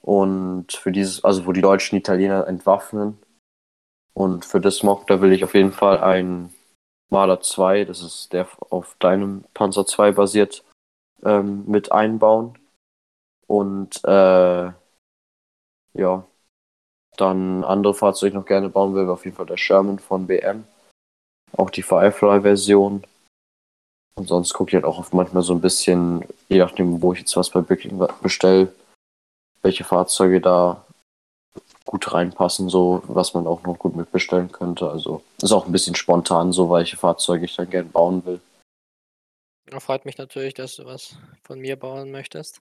[0.00, 3.18] Und für dieses also, wo die Deutschen Italiener entwaffnen.
[4.14, 6.54] Und für das Mock, da will ich auf jeden Fall einen
[7.10, 10.64] Marder II, das ist der auf deinem Panzer II basiert,
[11.24, 12.58] ähm, mit einbauen.
[13.46, 14.72] Und, äh
[15.94, 16.26] ja,
[17.16, 19.98] dann andere Fahrzeuge, die ich noch gerne bauen will, wäre auf jeden Fall der Sherman
[19.98, 20.64] von BM.
[21.56, 23.04] Auch die Firefly-Version.
[24.14, 27.20] Und sonst gucke ich halt auch oft manchmal so ein bisschen, je nachdem, wo ich
[27.20, 28.72] jetzt was bei Bricklink bestelle,
[29.62, 30.84] welche Fahrzeuge da
[31.84, 34.90] gut reinpassen, so was man auch noch gut mitbestellen könnte.
[34.90, 38.40] Also ist auch ein bisschen spontan, so welche Fahrzeuge ich dann gerne bauen will.
[39.78, 42.60] Freut mich natürlich, dass du was von mir bauen möchtest.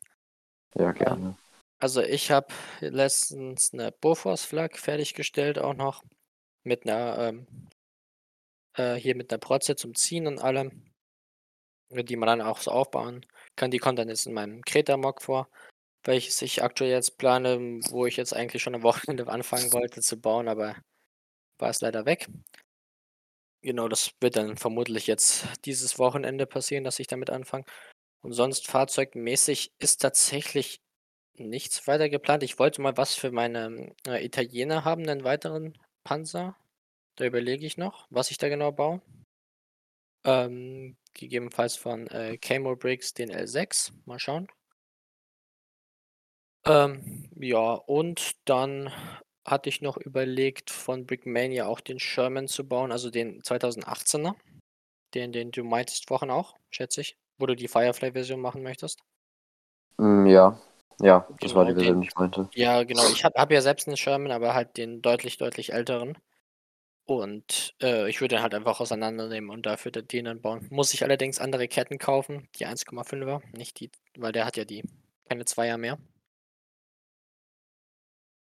[0.75, 1.35] Ja, gerne.
[1.81, 6.03] Also ich habe letztens eine Bofors-Flak fertiggestellt auch noch
[6.63, 7.47] mit einer ähm,
[8.75, 10.91] äh, hier mit einer Protze zum Ziehen und allem,
[11.91, 13.71] die man dann auch so aufbauen kann.
[13.71, 15.49] Die kommt dann jetzt in meinem Kreta-Mock vor,
[16.05, 20.19] welches ich aktuell jetzt plane, wo ich jetzt eigentlich schon am Wochenende anfangen wollte zu
[20.19, 20.75] bauen, aber
[21.59, 22.27] war es leider weg.
[23.63, 27.65] Genau, das wird dann vermutlich jetzt dieses Wochenende passieren, dass ich damit anfange.
[28.23, 30.81] Und sonst fahrzeugmäßig ist tatsächlich
[31.49, 32.43] nichts weiter geplant.
[32.43, 36.55] Ich wollte mal was für meine äh, Italiener haben, einen weiteren Panzer.
[37.15, 39.01] Da überlege ich noch, was ich da genau baue.
[40.23, 43.91] Ähm, gegebenenfalls von äh, Camo Bricks den L6.
[44.05, 44.47] Mal schauen.
[46.65, 48.91] Ähm, ja, und dann
[49.45, 54.35] hatte ich noch überlegt, von Brickmania auch den Sherman zu bauen, also den 2018er.
[55.13, 59.01] Den, den du meintest Wochen auch, schätze ich, wo du die Firefly-Version machen möchtest.
[59.97, 60.57] Mm, ja,
[61.01, 62.49] ja, das Genau, war die Version, die ich meinte.
[62.53, 63.07] Ja, genau.
[63.09, 66.17] Ich habe hab ja selbst einen Sherman, aber halt den deutlich, deutlich älteren.
[67.05, 70.67] Und äh, ich würde den halt einfach auseinandernehmen und dafür den dann bauen.
[70.69, 74.83] Muss ich allerdings andere Ketten kaufen, die 1,5er, nicht die, weil der hat ja die
[75.27, 75.97] keine Zweier mehr.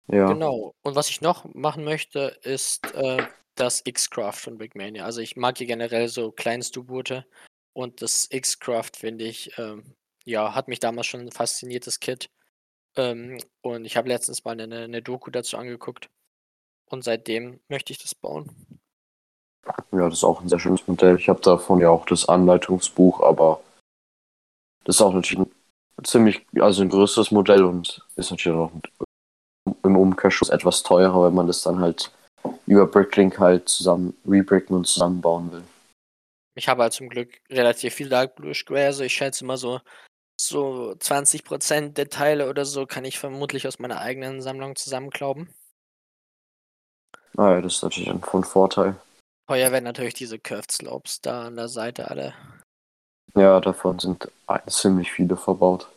[0.09, 0.74] Ja, Genau.
[0.83, 3.24] Und was ich noch machen möchte, ist äh,
[3.55, 5.05] das X-Craft von Brickmania.
[5.05, 7.24] Also ich mag hier generell so Kleinst-U-Boote
[7.72, 12.30] und das X-Craft finde ich, ähm, ja, hat mich damals schon fasziniert, das Kit.
[12.96, 16.11] Ähm, und ich habe letztens mal eine, eine Doku dazu angeguckt
[16.90, 18.54] und seitdem möchte ich das bauen.
[19.64, 21.16] ja, das ist auch ein sehr schönes Modell.
[21.16, 23.62] Ich habe davon ja auch das Anleitungsbuch, aber
[24.85, 25.48] das ist auch natürlich
[25.96, 28.72] ein ziemlich, also ein größeres Modell und ist natürlich auch
[29.85, 32.12] im Umkehrschluss etwas teurer, wenn man das dann halt
[32.66, 35.62] über Bricklink halt zusammen rebricken und zusammenbauen will.
[36.54, 39.80] Ich habe halt zum Glück relativ viel Dark Blue Square, also ich schätze mal so,
[40.40, 45.48] so 20% der Teile oder so kann ich vermutlich aus meiner eigenen Sammlung zusammenklauben.
[47.34, 48.96] Naja, das ist natürlich ein von Vorteil.
[49.48, 52.34] Teuer werden natürlich diese Curved Slopes da an der Seite alle.
[53.34, 54.28] Ja, davon sind
[54.66, 55.88] ziemlich viele verbaut.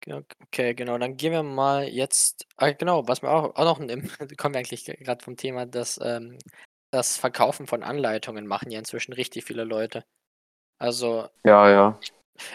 [0.00, 2.46] Genau, Okay, genau, dann gehen wir mal jetzt.
[2.56, 5.98] Ah, genau, was wir auch, auch noch im, kommen wir eigentlich gerade vom Thema, dass
[6.02, 6.38] ähm,
[6.90, 10.04] das Verkaufen von Anleitungen machen ja inzwischen richtig viele Leute.
[10.78, 11.98] Also, Ja, ja.
[12.00, 12.13] ich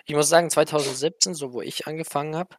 [0.10, 2.56] muss sagen, 2017, so wo ich angefangen habe,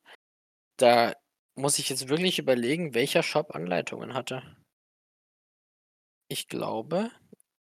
[0.79, 1.15] da
[1.55, 4.43] muss ich jetzt wirklich überlegen, welcher Shop Anleitungen hatte.
[6.29, 7.11] Ich glaube.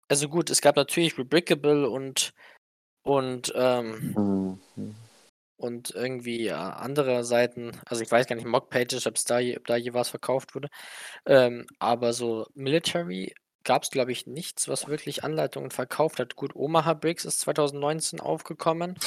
[0.09, 2.33] Also gut, es gab natürlich Rebrickable und
[3.03, 4.15] und ähm,
[4.75, 4.95] Hm.
[5.57, 9.57] und irgendwie ja, andere Seiten, also ich weiß gar nicht, Mockpages, ob es da, je-
[9.57, 10.69] ob da je was verkauft wurde.
[11.27, 13.35] Ähm, aber so Military
[13.65, 16.37] gab es, glaube ich, nichts, was wirklich Anleitungen verkauft hat.
[16.37, 18.99] Gut, Omaha Bricks ist 2019 aufgekommen.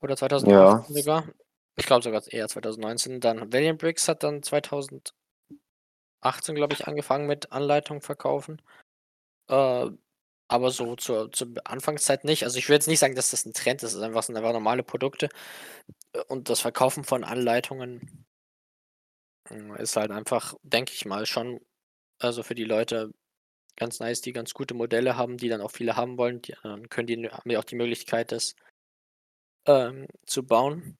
[0.00, 1.28] Oder 2018 sogar.
[1.76, 3.20] Ich glaube sogar eher 2019.
[3.20, 5.12] Dann Valiant Bricks hat dann 2018,
[6.54, 8.60] glaube ich, angefangen mit Anleitungen verkaufen.
[9.48, 9.90] Äh,
[10.48, 12.44] aber so zur, zur Anfangszeit nicht.
[12.44, 13.94] Also ich würde jetzt nicht sagen, dass das ein Trend ist.
[13.94, 15.28] Es einfach, sind einfach normale Produkte.
[16.12, 18.26] Äh, Und das Verkaufen von Anleitungen
[19.50, 21.60] mm, ist halt einfach, denke ich mal, schon,
[22.18, 23.12] also für die Leute
[23.76, 26.42] ganz nice, die ganz gute Modelle haben, die dann auch viele haben wollen.
[26.42, 28.56] Die, dann können die, haben ja auch die Möglichkeit, das
[29.66, 30.96] ähm, zu bauen.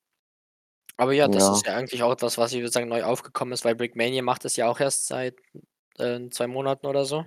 [0.96, 1.52] Aber ja, das Ja.
[1.52, 4.44] ist ja eigentlich auch etwas, was ich würde sagen, neu aufgekommen ist, weil Brickmania macht
[4.44, 5.34] es ja auch erst seit
[5.98, 7.24] äh, zwei Monaten oder so.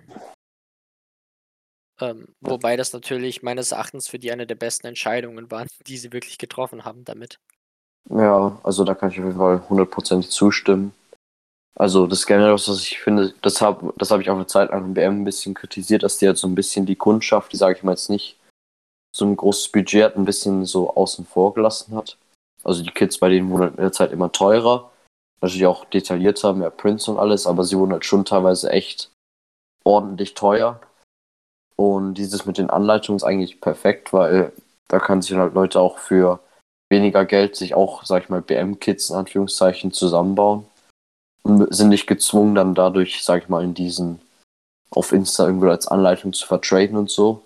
[1.99, 6.11] Ähm, wobei das natürlich meines Erachtens für die eine der besten Entscheidungen war, die sie
[6.11, 7.39] wirklich getroffen haben damit.
[8.09, 10.93] Ja, also da kann ich auf jeden Fall hundertprozentig zustimmen.
[11.75, 14.85] Also das generell, was ich finde, das habe das hab ich auch eine Zeit lang
[14.85, 17.77] im BM ein bisschen kritisiert, dass die halt so ein bisschen die Kundschaft, die sage
[17.77, 18.37] ich mal jetzt nicht
[19.15, 22.17] so ein großes Budget hat, ein bisschen so außen vor gelassen hat.
[22.63, 24.91] Also die Kids bei denen wurden halt in der Zeit immer teurer,
[25.41, 29.11] natürlich auch detaillierter, mehr Prints und alles, aber sie wurden halt schon teilweise echt
[29.83, 30.79] ordentlich teuer.
[31.75, 34.51] Und dieses mit den Anleitungen ist eigentlich perfekt, weil
[34.87, 36.39] da kann sich halt Leute auch für
[36.89, 40.65] weniger Geld sich auch, sag ich mal, BM-Kits in Anführungszeichen zusammenbauen
[41.43, 44.21] und sind nicht gezwungen, dann dadurch, sag ich mal, in diesen
[44.91, 47.43] auf Insta irgendwo als Anleitung zu vertraden und so.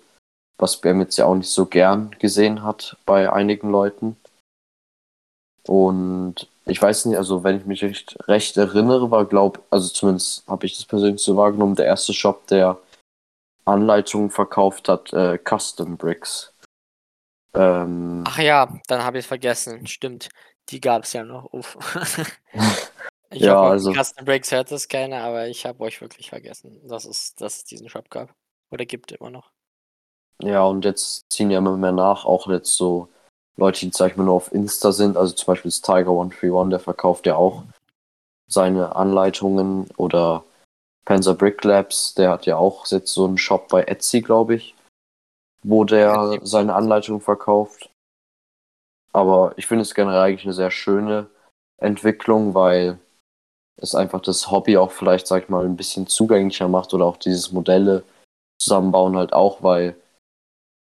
[0.58, 4.16] Was BM jetzt ja auch nicht so gern gesehen hat bei einigen Leuten.
[5.66, 10.46] Und ich weiß nicht, also wenn ich mich recht, recht erinnere, war, glaub, also zumindest
[10.48, 12.78] habe ich das persönlich so wahrgenommen, der erste Shop, der
[13.64, 16.52] Anleitungen verkauft hat, äh, Custom Bricks.
[17.54, 19.86] Ähm, Ach ja, dann habe ich vergessen.
[19.86, 20.28] Stimmt,
[20.70, 21.50] die gab es ja noch.
[23.30, 26.80] Ich Ja, hoffe, also- Custom Breaks hört das keiner, aber ich habe euch wirklich vergessen,
[26.88, 28.34] dass es, dass es diesen Shop gab.
[28.70, 29.50] Oder gibt immer noch.
[30.42, 33.08] Ja, und jetzt ziehen ja immer mehr nach, auch jetzt so
[33.56, 35.16] Leute, die, sag ich mal, nur auf Insta sind.
[35.16, 37.64] Also zum Beispiel das Tiger131, der verkauft ja auch
[38.48, 39.88] seine Anleitungen.
[39.96, 40.44] Oder
[41.04, 44.76] Panzer Brick Labs, der hat ja auch jetzt so einen Shop bei Etsy, glaube ich,
[45.64, 47.90] wo der seine Anleitungen verkauft.
[49.12, 51.28] Aber ich finde es generell eigentlich eine sehr schöne
[51.78, 52.98] Entwicklung, weil
[53.76, 57.16] es einfach das Hobby auch vielleicht, sag ich mal, ein bisschen zugänglicher macht oder auch
[57.16, 58.04] dieses Modelle
[58.60, 59.96] zusammenbauen halt auch, weil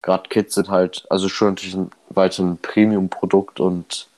[0.02, 4.10] gerade Kids sind halt, also schon natürlich ein, weiter ein Premium-Produkt und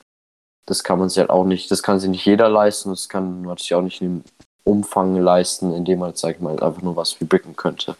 [0.65, 3.43] das kann man sich halt auch nicht, das kann sich nicht jeder leisten, das kann
[3.43, 4.23] man sich auch nicht in dem
[4.63, 7.95] Umfang leisten, indem man, sag ich mal, einfach nur was wie bricken könnte.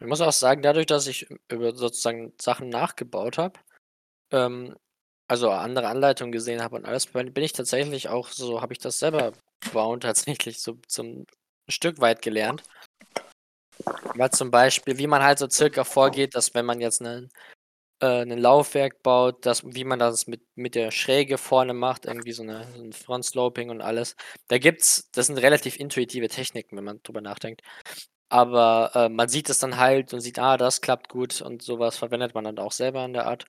[0.00, 3.58] Ich muss auch sagen, dadurch, dass ich über sozusagen Sachen nachgebaut habe,
[4.30, 4.76] ähm,
[5.26, 8.78] also andere Anleitungen gesehen habe und alles, bin bin ich tatsächlich auch so, habe ich
[8.78, 9.32] das selber
[9.72, 11.26] bauen tatsächlich so zum
[11.68, 12.62] Stück weit gelernt.
[14.14, 17.28] Weil zum Beispiel, wie man halt so circa vorgeht, dass wenn man jetzt einen
[18.02, 22.32] äh, 'nen Laufwerk baut, dass wie man das mit mit der Schräge vorne macht, irgendwie
[22.32, 24.16] so 'ne so 'n Frontsloping und alles.
[24.48, 27.62] Da gibt's das sind relativ intuitive Techniken, wenn man drüber nachdenkt.
[28.30, 31.78] Aber, äh, man sieht es dann halt und sieht: „Ah, das klappt gut“ und so
[31.80, 33.46] was verwendet man dann auch selber in der Art.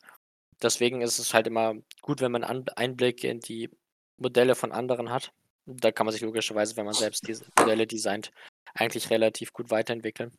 [0.62, 3.70] Deswegen ist es halt immer gut, wenn man An Einblicke in die
[4.18, 5.32] Modelle von anderen hat.
[5.68, 8.32] Da kann man sich logischerweise, wenn man selbst diese Modelle designt,
[8.74, 10.32] eigentlich relativ gut weiterentwickeln.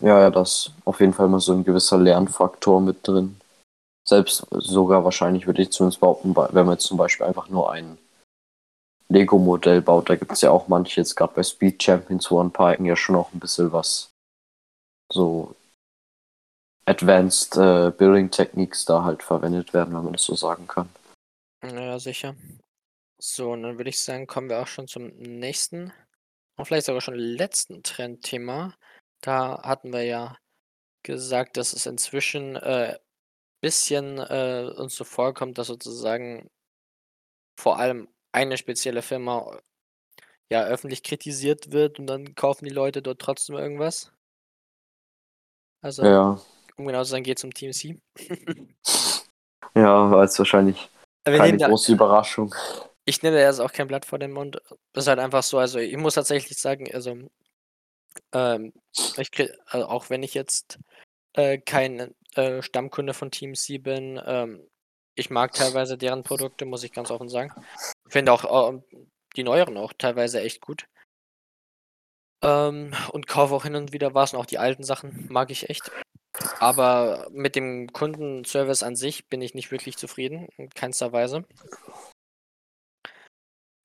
[0.00, 3.40] Ja, ja, das ist auf jeden Fall immer so ein gewisser Lernfaktor mit drin.
[4.06, 7.98] Selbst sogar wahrscheinlich würde ich zumindest behaupten, wenn man jetzt zum Beispiel einfach nur ein
[9.08, 12.52] Lego-Modell baut, da gibt es ja auch manche, jetzt gerade bei Speed Champions, wo an
[12.52, 14.10] Piken ja schon auch ein bisschen was
[15.10, 15.54] so
[16.84, 20.88] Advanced äh, Building Techniques da halt verwendet werden, wenn man das so sagen kann.
[21.62, 22.34] Ja, sicher.
[23.18, 25.92] So, und dann würde ich sagen, kommen wir auch schon zum nächsten
[26.58, 28.74] und vielleicht sogar schon letzten Trendthema.
[29.22, 30.36] Da hatten wir ja
[31.04, 32.98] gesagt, dass es inzwischen äh,
[33.60, 36.50] bisschen äh, uns so vorkommt, dass sozusagen
[37.58, 39.60] vor allem eine spezielle Firma äh,
[40.52, 44.12] ja öffentlich kritisiert wird und dann kaufen die Leute dort trotzdem irgendwas.
[45.80, 46.40] Also, Ja,
[46.76, 48.00] um genau zu sein, geht es um TMC.
[49.74, 50.88] ja, war jetzt wahrscheinlich
[51.24, 52.54] Wir keine da, große Überraschung.
[53.08, 54.60] Ich nehme jetzt auch kein Blatt vor den Mund.
[54.92, 57.16] Das ist halt einfach so, also ich muss tatsächlich sagen, also
[58.34, 58.74] ähm,
[59.14, 60.78] krieg, also auch wenn ich jetzt
[61.32, 64.68] äh, kein äh, Stammkunde von Team C bin, ähm,
[65.14, 67.50] ich mag teilweise deren Produkte, muss ich ganz offen sagen.
[68.08, 68.84] Finde auch ähm,
[69.36, 70.86] die neueren auch teilweise echt gut.
[72.42, 75.70] Ähm, und kaufe auch hin und wieder was und auch die alten Sachen mag ich
[75.70, 75.90] echt.
[76.60, 81.46] Aber mit dem Kundenservice an sich bin ich nicht wirklich zufrieden, in keinster Weise.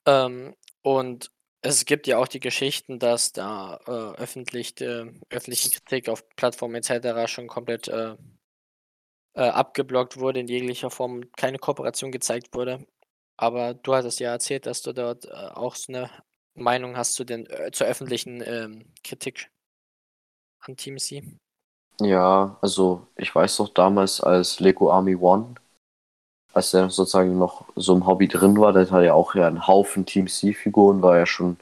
[0.05, 1.31] Ähm, und
[1.61, 6.75] es gibt ja auch die Geschichten, dass da äh, öffentlich, äh, öffentliche Kritik auf Plattformen
[6.75, 7.31] etc.
[7.31, 8.15] schon komplett äh,
[9.35, 12.85] äh, abgeblockt wurde, in jeglicher Form keine Kooperation gezeigt wurde.
[13.37, 16.09] Aber du hattest ja erzählt, dass du dort äh, auch so eine
[16.53, 19.49] Meinung hast zu den, äh, zur öffentlichen ähm, Kritik
[20.59, 21.23] an Team C.
[22.01, 25.55] Ja, also ich weiß noch damals, als Lego Army One,
[26.53, 29.67] als er sozusagen noch so im Hobby drin war, der hat ja auch ja einen
[29.67, 31.57] Haufen Team C-Figuren, war ja schon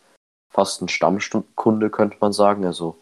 [0.53, 2.65] fast ein Stammkunde, könnte man sagen.
[2.65, 2.97] Also,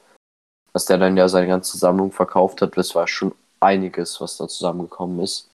[0.71, 4.47] dass der dann ja seine ganze Sammlung verkauft hat, das war schon einiges, was da
[4.47, 5.49] zusammengekommen ist.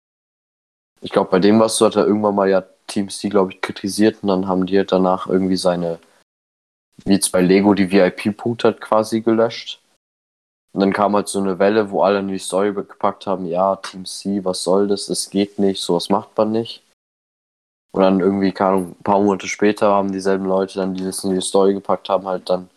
[1.01, 3.61] Ich glaube, bei dem was so hat er irgendwann mal ja Team C, glaube ich,
[3.61, 5.99] kritisiert und dann haben die halt danach irgendwie seine,
[7.03, 9.80] wie jetzt bei Lego, die VIP-Punkte halt quasi gelöscht.
[10.74, 13.76] Und dann kam halt so eine Welle, wo alle in die Story gepackt haben, ja,
[13.76, 15.07] Team C, was soll das?
[15.07, 16.84] Das geht nicht, sowas macht man nicht.
[17.93, 21.26] Und dann irgendwie, keine Ahnung, ein paar Monate später haben dieselben Leute dann, die das
[21.26, 22.69] in die Story gepackt haben, halt dann,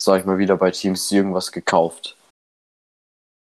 [0.00, 2.16] sag ich mal, wieder bei Team C irgendwas gekauft.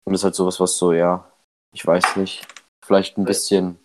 [0.04, 1.30] Und das ist halt sowas, was so, ja,
[1.72, 2.46] ich weiß nicht,
[2.84, 3.78] vielleicht ein bisschen,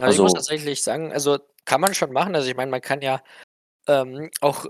[0.00, 2.34] Also, ich muss Also- tatsächlich sagen, also kann man schon machen.
[2.34, 3.22] Also ich meine, man kann ja
[3.86, 4.66] ähm, auch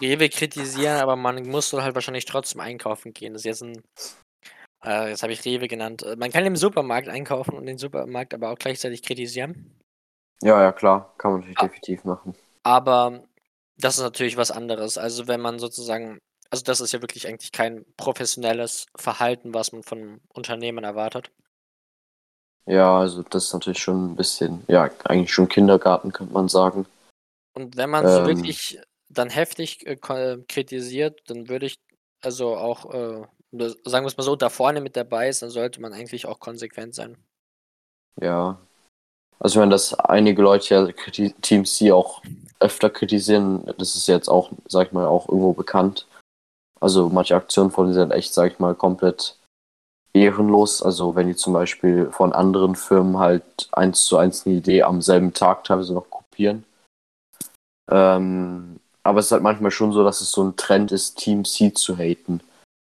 [0.00, 3.32] Rewe kritisieren, aber man muss halt wahrscheinlich trotzdem einkaufen gehen.
[3.32, 3.82] Das ist jetzt ein,
[4.84, 6.02] äh, jetzt habe ich Rewe genannt.
[6.02, 9.72] Äh, Man kann im Supermarkt einkaufen und den Supermarkt aber auch gleichzeitig kritisieren.
[10.42, 11.62] ja, ja, klar, kann man natürlich Ah.
[11.66, 12.34] definitiv machen.
[12.62, 13.24] Aber
[13.78, 14.98] das ist natürlich was anderes.
[14.98, 16.18] Also wenn man sozusagen,
[16.50, 21.30] also das ist ja wirklich eigentlich kein professionelles Verhalten, was man von Unternehmen erwartet.
[22.68, 26.84] Ja, also das ist natürlich schon ein bisschen, ja, eigentlich schon Kindergarten, könnte man sagen.
[27.54, 28.26] Und wenn man so Ähm.
[28.26, 28.78] wirklich
[29.08, 31.78] dann heftig äh, äh, kritisiert, dann würde ich
[32.22, 35.80] also auch äh, sagen wir es mal so, da vorne mit dabei ist, dann sollte
[35.80, 37.16] man eigentlich auch konsequent sein.
[38.20, 38.58] Ja.
[39.38, 42.22] Also meine, dass einige Leute ja Team C auch
[42.58, 46.06] öfter kritisieren, das ist jetzt auch, sag ich mal, auch irgendwo bekannt.
[46.80, 49.38] Also manche Aktionen von denen sind echt, sag ich mal, komplett
[50.14, 50.82] ehrenlos.
[50.82, 55.02] Also wenn die zum Beispiel von anderen Firmen halt eins zu eins eine Idee am
[55.02, 56.64] selben Tag teilweise noch kopieren.
[57.90, 61.44] Ähm, aber es ist halt manchmal schon so, dass es so ein Trend ist, Team
[61.44, 62.40] C zu haten.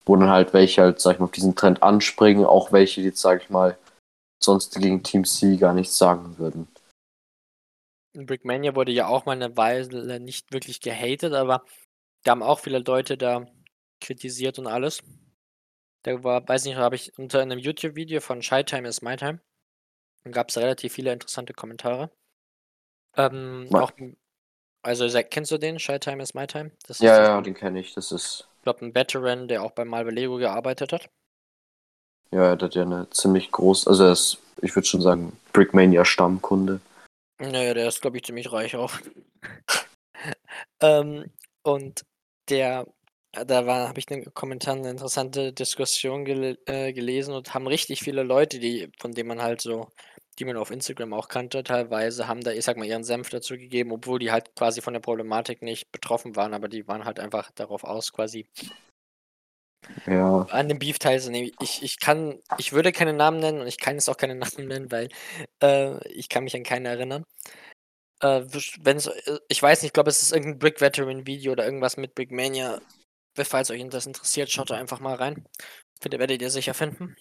[0.05, 3.07] Wo dann halt welche halt, sag ich mal, auf diesen Trend anspringen, auch welche, die
[3.07, 3.77] jetzt, sag ich mal,
[4.43, 6.67] sonst gegen Team C gar nichts sagen würden.
[8.13, 11.65] Brickmania wurde ja auch mal eine Weile nicht wirklich gehatet, aber
[12.23, 13.47] da haben auch viele Leute da
[14.01, 15.01] kritisiert und alles.
[16.03, 19.39] Da war, weiß nicht, habe ich unter einem YouTube-Video von Shy Time is My Time.
[20.29, 22.11] gab es relativ viele interessante Kommentare.
[23.15, 23.91] Ähm, auch,
[24.83, 26.71] also kennst du den, Shy Time is My Time?
[26.87, 27.93] Das ja, ja, den kenne ich.
[27.93, 28.47] Das ist.
[28.57, 31.09] Ich glaube, ein Veteran, der auch bei Marvel Lego gearbeitet hat.
[32.31, 36.03] Ja, der hat ja eine ziemlich groß, also er ist, ich würde schon sagen, Brickmania
[36.03, 36.79] Stammkunde.
[37.39, 38.93] Naja, der ist, glaube ich, ziemlich reich auch.
[40.81, 41.31] ähm,
[41.63, 42.01] und
[42.49, 42.85] der
[43.33, 47.65] da war habe ich in den Kommentaren 'ne interessante Diskussion gel äh, gelesen und haben
[47.67, 49.87] richtig viele Leute, die von denen man halt so
[50.39, 53.55] die man auf Instagram auch kannte teilweise, haben da, ich sage mal, ihren Senf dazu
[53.57, 57.19] gegeben, obwohl die halt quasi von der Problematik nicht betroffen waren, aber die waren halt
[57.19, 58.47] einfach darauf aus, quasi
[60.05, 60.49] Ja.
[60.49, 61.51] an dem Beef teilzunehmen.
[61.61, 64.67] Ich ich kann ich würde keine Namen nennen und ich kann jetzt auch keine Namen
[64.67, 65.09] nennen, weil,
[65.61, 67.25] äh, ich kann mich an keinen erinnern.
[68.21, 68.43] Äh,
[68.81, 71.97] wenn's äh, ich weiß nicht, ich glaube, es ist irgendein Brick Veteran Video oder irgendwas
[71.97, 72.81] mit Brickmania
[73.37, 75.47] Falls euch das interessiert, schaut da einfach mal rein.
[76.01, 77.15] Findet werdet ihr sicher finden.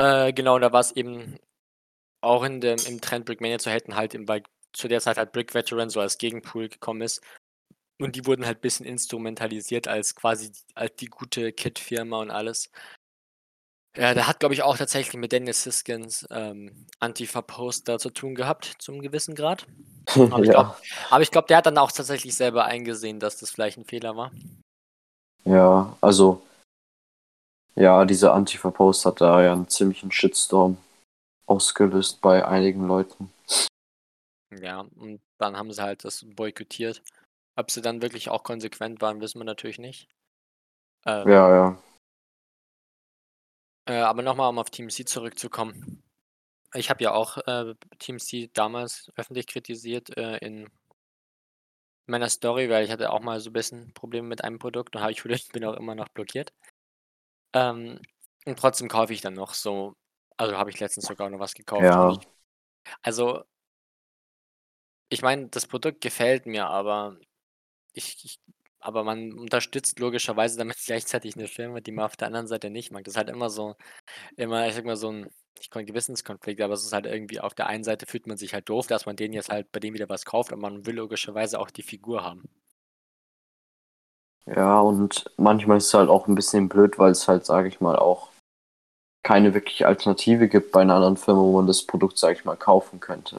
[0.00, 1.38] Äh, genau, da war es eben
[2.22, 4.42] auch in dem, im Trend Brickmania zu hätten, halt, weil
[4.72, 7.20] zu der Zeit halt Brick Veteran so als Gegenpool gekommen ist.
[8.00, 12.70] Und die wurden halt ein bisschen instrumentalisiert als quasi als die gute Kit-Firma und alles.
[13.94, 18.76] Ja, der hat, glaube ich, auch tatsächlich mit Dennis Siskins ähm, Antifa-Poster zu tun gehabt,
[18.78, 19.66] zum gewissen Grad.
[20.14, 20.76] Aber ich glaube,
[21.10, 21.18] ja.
[21.24, 24.32] glaub, der hat dann auch tatsächlich selber eingesehen, dass das vielleicht ein Fehler war.
[25.44, 26.40] Ja, also,
[27.74, 30.76] ja, dieser Antifa-Post hat da ja einen ziemlichen Shitstorm
[31.46, 33.32] ausgelöst bei einigen Leuten.
[34.60, 37.02] Ja, und dann haben sie halt das boykottiert.
[37.56, 40.08] Ob sie dann wirklich auch konsequent waren, wissen wir natürlich nicht.
[41.06, 41.82] Ähm, ja, ja.
[43.86, 46.02] Äh, aber nochmal, um auf Team C zurückzukommen.
[46.74, 50.68] Ich habe ja auch äh, Team C damals öffentlich kritisiert äh, in
[52.06, 55.02] meiner Story, weil ich hatte auch mal so ein bisschen Probleme mit einem Produkt und
[55.02, 56.52] habe ich bin auch immer noch blockiert.
[57.52, 58.00] Ähm,
[58.46, 59.94] und trotzdem kaufe ich dann noch so,
[60.36, 61.82] also habe ich letztens sogar noch was gekauft.
[61.82, 62.18] Ja.
[63.02, 63.44] Also,
[65.08, 67.18] ich meine, das Produkt gefällt mir, aber
[67.92, 68.40] ich, ich
[68.80, 72.90] aber man unterstützt logischerweise damit gleichzeitig eine Firma, die man auf der anderen Seite nicht
[72.90, 73.04] mag.
[73.04, 73.76] Das ist halt immer so
[74.36, 77.66] immer, ich sag mal, so ein nicht Gewissenskonflikt, aber es ist halt irgendwie auf der
[77.66, 80.08] einen Seite fühlt man sich halt doof, dass man denen jetzt halt bei denen wieder
[80.08, 82.48] was kauft, aber man will logischerweise auch die Figur haben.
[84.46, 87.80] Ja, und manchmal ist es halt auch ein bisschen blöd, weil es halt, sage ich
[87.80, 88.30] mal, auch
[89.22, 92.56] keine wirkliche Alternative gibt bei einer anderen Firma, wo man das Produkt, sage ich mal,
[92.56, 93.38] kaufen könnte.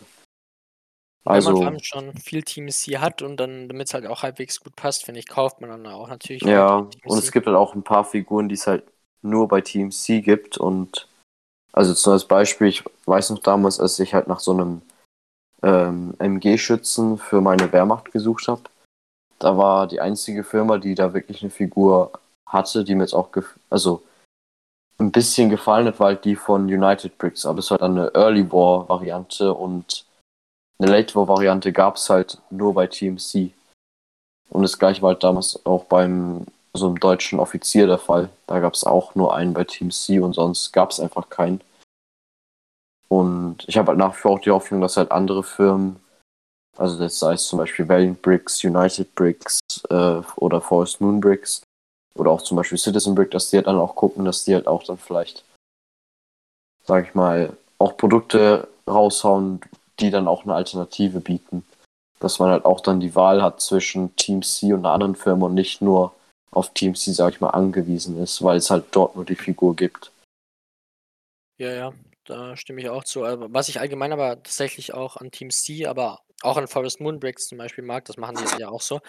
[1.24, 4.24] Also, Wenn man allem schon viel Teams hier hat und dann, damit es halt auch
[4.24, 6.41] halbwegs gut passt, finde ich, kauft man dann auch natürlich.
[6.41, 8.84] Ja, und es gibt halt auch ein paar Figuren, die es halt
[9.22, 10.58] nur bei Team C gibt.
[10.58, 11.08] Und
[11.74, 14.82] also zum Beispiel, ich weiß noch damals, als ich halt nach so einem
[15.62, 18.64] ähm, MG-Schützen für meine Wehrmacht gesucht habe,
[19.43, 22.11] da war die einzige Firma, die da wirklich eine Figur
[22.47, 23.29] hatte, die mir jetzt auch,
[23.69, 24.03] also
[24.99, 27.45] ein bisschen gefallen hat, war halt die von United Bricks.
[27.45, 30.05] Aber es war dann eine Early War-Variante und
[30.79, 33.51] eine Late War Variante gab es halt nur bei TMC.
[34.49, 38.29] Und das gleiche war halt damals auch beim so einem deutschen Offizier der Fall.
[38.47, 41.61] Da gab es auch nur einen bei TMC und sonst gab es einfach keinen.
[43.07, 46.01] Und ich habe halt nach wie vor auch die Hoffnung, dass halt andere Firmen,
[46.82, 49.59] also das sei es zum Beispiel Valiant Bricks, United Bricks
[49.91, 51.61] äh, oder Forest Moon Bricks
[52.15, 54.65] oder auch zum Beispiel Citizen Brick, dass die halt dann auch gucken, dass die halt
[54.65, 55.45] auch dann vielleicht,
[56.84, 59.61] sag ich mal, auch Produkte raushauen,
[59.99, 61.63] die dann auch eine Alternative bieten.
[62.19, 65.45] Dass man halt auch dann die Wahl hat zwischen Team C und einer anderen Firma
[65.45, 66.15] und nicht nur
[66.49, 69.75] auf Team C, sag ich mal, angewiesen ist, weil es halt dort nur die Figur
[69.75, 70.11] gibt.
[71.59, 71.93] Ja, ja,
[72.32, 73.21] da stimme ich auch zu.
[73.21, 77.57] Was ich allgemein aber tatsächlich auch an Team C, aber auch an Forest Moonbricks zum
[77.57, 78.99] Beispiel mag, das machen die ja auch so,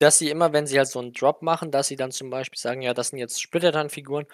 [0.00, 2.58] dass sie immer, wenn sie halt so einen Drop machen, dass sie dann zum Beispiel
[2.58, 4.26] sagen, ja, das sind jetzt Splittertan-Figuren,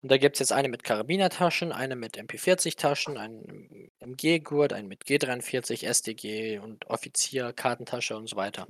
[0.00, 5.02] und da gibt es jetzt eine mit Karabinertaschen, eine mit MP40-Taschen, einen MG-Gurt, einen mit
[5.04, 8.68] G43, SDG und Offizier, Kartentasche und so weiter.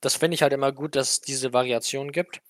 [0.00, 2.40] Das finde ich halt immer gut, dass es diese Variation gibt.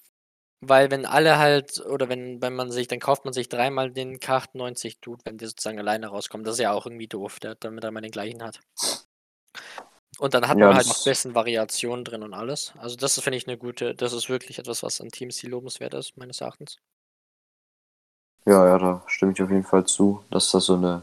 [0.65, 4.21] Weil wenn alle halt oder wenn wenn man sich dann kauft man sich dreimal den
[4.21, 6.47] K98 Dude, wenn der sozusagen alleine rauskommt.
[6.47, 8.61] Das ist ja auch irgendwie doof, der damit er immer den gleichen hat.
[10.19, 12.75] Und dann hat Ja, man halt noch das bisschen Variation drin und alles.
[12.79, 16.17] Also, das finde ich 'ne gute das ist wirklich etwas, was an TMC lobenswert ist,
[16.17, 16.77] meines Erachtens.
[18.47, 21.03] Ja, ja, da stimme ich auf jeden Fall zu, dass da so 'ne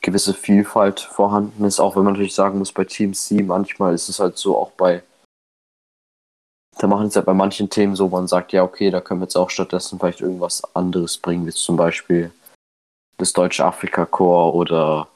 [0.00, 4.18] gewisse Vielfalt vorhanden ist, auch wenn man natürlich sagen muss, bei TMC manchmal ist es
[4.20, 5.02] halt so auch bei
[6.78, 9.24] da machen sie's halt bei manchen Themen so, man sagt: „Ja, okay, da können wir
[9.26, 12.32] jetzt auch stattdessen vielleicht irgendwas anderes bringen“, wie zum Beispiel
[13.18, 15.08] das deutsche Afrika-Korps oder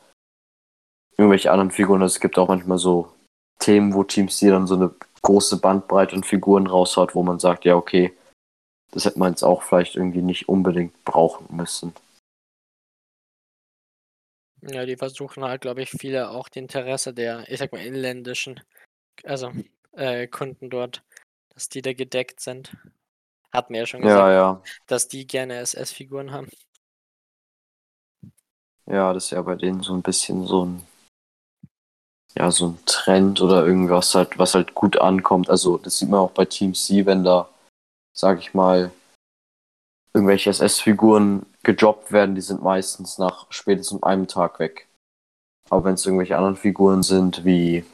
[1.18, 2.02] irgendwelche anderen Figuren.
[2.02, 3.12] Also, es gibt auch manchmal so
[3.58, 7.76] Themen, wo TMC dann so 'ne große Bandbreite an Figuren raushaut, wo man sagt: „Ja,
[7.76, 8.12] okay,
[8.92, 11.94] das hätte man jetzt auch vielleicht irgendwie nicht unbedingt brauchen müssen.“
[14.62, 18.60] Ja, die versuchen halt, glaube ich, viele auch die Interesse der, ich sage mal, inländischen
[19.24, 19.52] also,
[19.92, 21.02] äh, Kunden dort,
[21.56, 22.76] dass die da gedeckt sind.
[23.50, 24.62] Hatten wir ja schon Ja, gesagt, ja.
[24.86, 26.48] dass die gerne SS-Figuren haben.
[28.86, 30.86] Ja, das ist ja bei denen so 'n bisschen so 'n
[32.36, 35.48] ja, so 'n Trend oder irgendwas halt was halt gut ankommt.
[35.48, 37.48] Also, das sieht man auch bei TMC, wenn da,
[38.12, 38.92] sage ich mal
[40.14, 44.88] irgendwelche SS-Figuren gedroppt werden, die sind meistens nach spätestens einem Tag weg.
[45.70, 47.84] Aber wenn's irgendwelche anderen Figuren sind wie,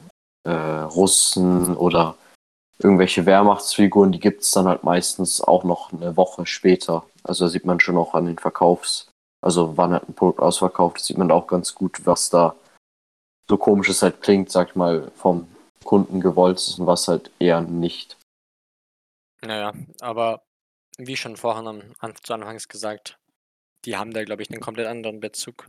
[0.43, 2.15] äh, Russen oder
[2.79, 7.05] irgendwelche Wehrmachtsfiguren, die gibt's dann halt meistens auch noch 'ne Woche später.
[7.23, 9.07] Also, da sieht man schon auch an den Verkaufs
[9.41, 12.55] also, wann halt 'n Produkt ausverkauft sieht man auch ganz gut, was da
[13.49, 15.47] so komisch es halt klingt, sage ich mal, vom
[15.85, 18.17] Kunden gewollt ist und was halt eher nicht.
[19.45, 20.43] Na ja, aber
[20.97, 23.19] wie schon vorhin am an zu Anfangs gesagt,
[23.85, 25.67] die haben da, glaube ich, 'nen komplett anderen Bezug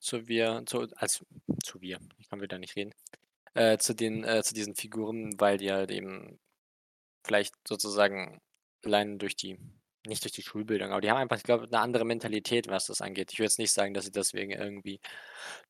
[0.00, 1.24] zu wir zu als
[1.64, 2.94] zu wir, ich kann wieder nicht reden,
[3.54, 6.38] äh, zu den äh, zu diesen Figuren, weil die halt eben
[7.26, 8.40] vielleicht sozusagen
[8.84, 9.58] allein durch die
[10.06, 13.02] nicht durch die Schulbildung, aber die haben einfach, ich glaube, 'ne andere Mentalität, was das
[13.02, 13.32] angeht.
[13.32, 15.00] Ich würde jetzt nicht sagen, dass sie deswegen irgendwie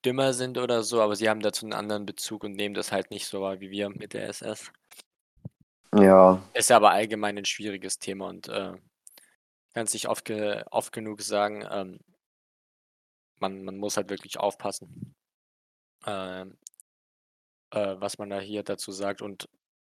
[0.07, 3.11] dümmer sind oder so, aber sie haben dazu 'n anderen Bezug und nehmen das halt
[3.13, 4.73] nicht so wahr wie wir mit der SS.
[5.93, 6.43] Ja.
[6.55, 8.73] Ist ja aber allgemein 'nen schwieriges Thema und, äh,
[9.75, 11.99] kann's nicht oft ge oft genug sagen, ähm
[13.41, 15.15] man man muss halt wirklich aufpassen,
[16.07, 16.59] ähm,
[17.73, 19.23] äh, was man da hier dazu sagt.
[19.23, 19.49] Und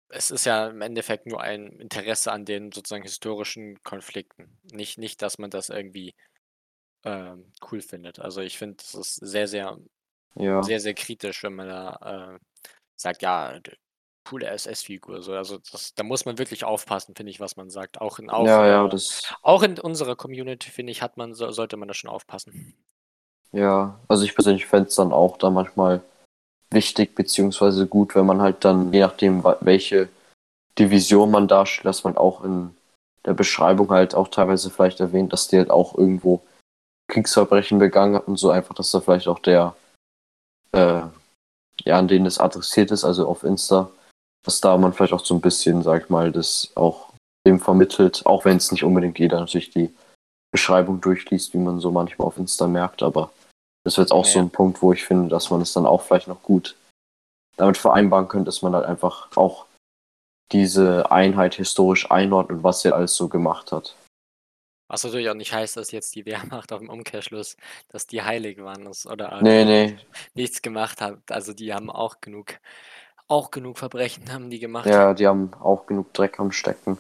[0.10, 4.60] es ist ja im Endeffekt nur ein Interesse an den sozusagen historischen Konflikten.
[4.74, 6.16] Nicht nicht, dass man das irgendwie,
[7.06, 8.20] ähm, cool findet.
[8.20, 9.78] Also, ich finde, das ist sehr, sehr
[10.36, 10.62] Ja.
[10.62, 12.40] sehr, sehr kritisch, wenn man da, äh,
[12.98, 13.60] sagt: „Ja,
[14.26, 15.34] coole SS-Figur“, so.
[15.36, 18.02] Also, das da muss man wirklich aufpassen, finde ich, was man sagt.
[18.02, 21.34] Auch in auch, Ja, ja, äh das auch in unserer Community, finde ich, hat man
[21.36, 22.56] so sollte man da schon aufpassen.
[23.54, 26.02] Ja, also, ich persönlich fände es dann auch da manchmal
[26.72, 30.10] wichtig beziehungsweise gut, wenn man halt dann, je nachdem, welche
[30.80, 32.76] Division man darstellt, dass man auch in
[33.26, 36.42] der Beschreibung halt auch teilweise vielleicht erwähnt, dass die halt auch irgendwo
[37.10, 39.76] Kriegsverbrechen begangen hat und so einfach, dass da vielleicht auch der,
[40.74, 41.02] äh
[41.86, 43.90] ja, an den es adressiert ist, also, auf Insta,
[44.46, 47.10] dass da man vielleicht auch so 'n bisschen, sage ich mal, das auch
[47.48, 49.94] dem vermittelt, auch wenn's nicht unbedingt jeder natürlich die
[50.52, 53.32] Beschreibung durchliest, wie man so manchmal auf Insta merkt, aber
[53.88, 54.46] das jetzt auch so Ja.
[54.46, 56.76] 'n Punkt, wo ich finde, dass man es dann auch vielleicht noch gut
[57.56, 59.66] damit vereinbaren könnte, dass man halt einfach auch
[60.52, 63.96] diese Einheit historisch einordnet, was sie alles so gemacht hat.
[64.90, 67.58] Was natürlich auch nicht heißt, dass jetzt die Wehrmacht auch im Umkehrschluss
[67.90, 70.00] dass die heilig waren oder Ne, die ne.
[70.34, 71.20] nichts gemacht hat.
[71.30, 72.60] Also, die haben auch genug
[73.30, 74.86] auch genug Verbrechen haben die gemacht.
[74.88, 76.98] Ja, die haben auch genug Dreck am Stecken.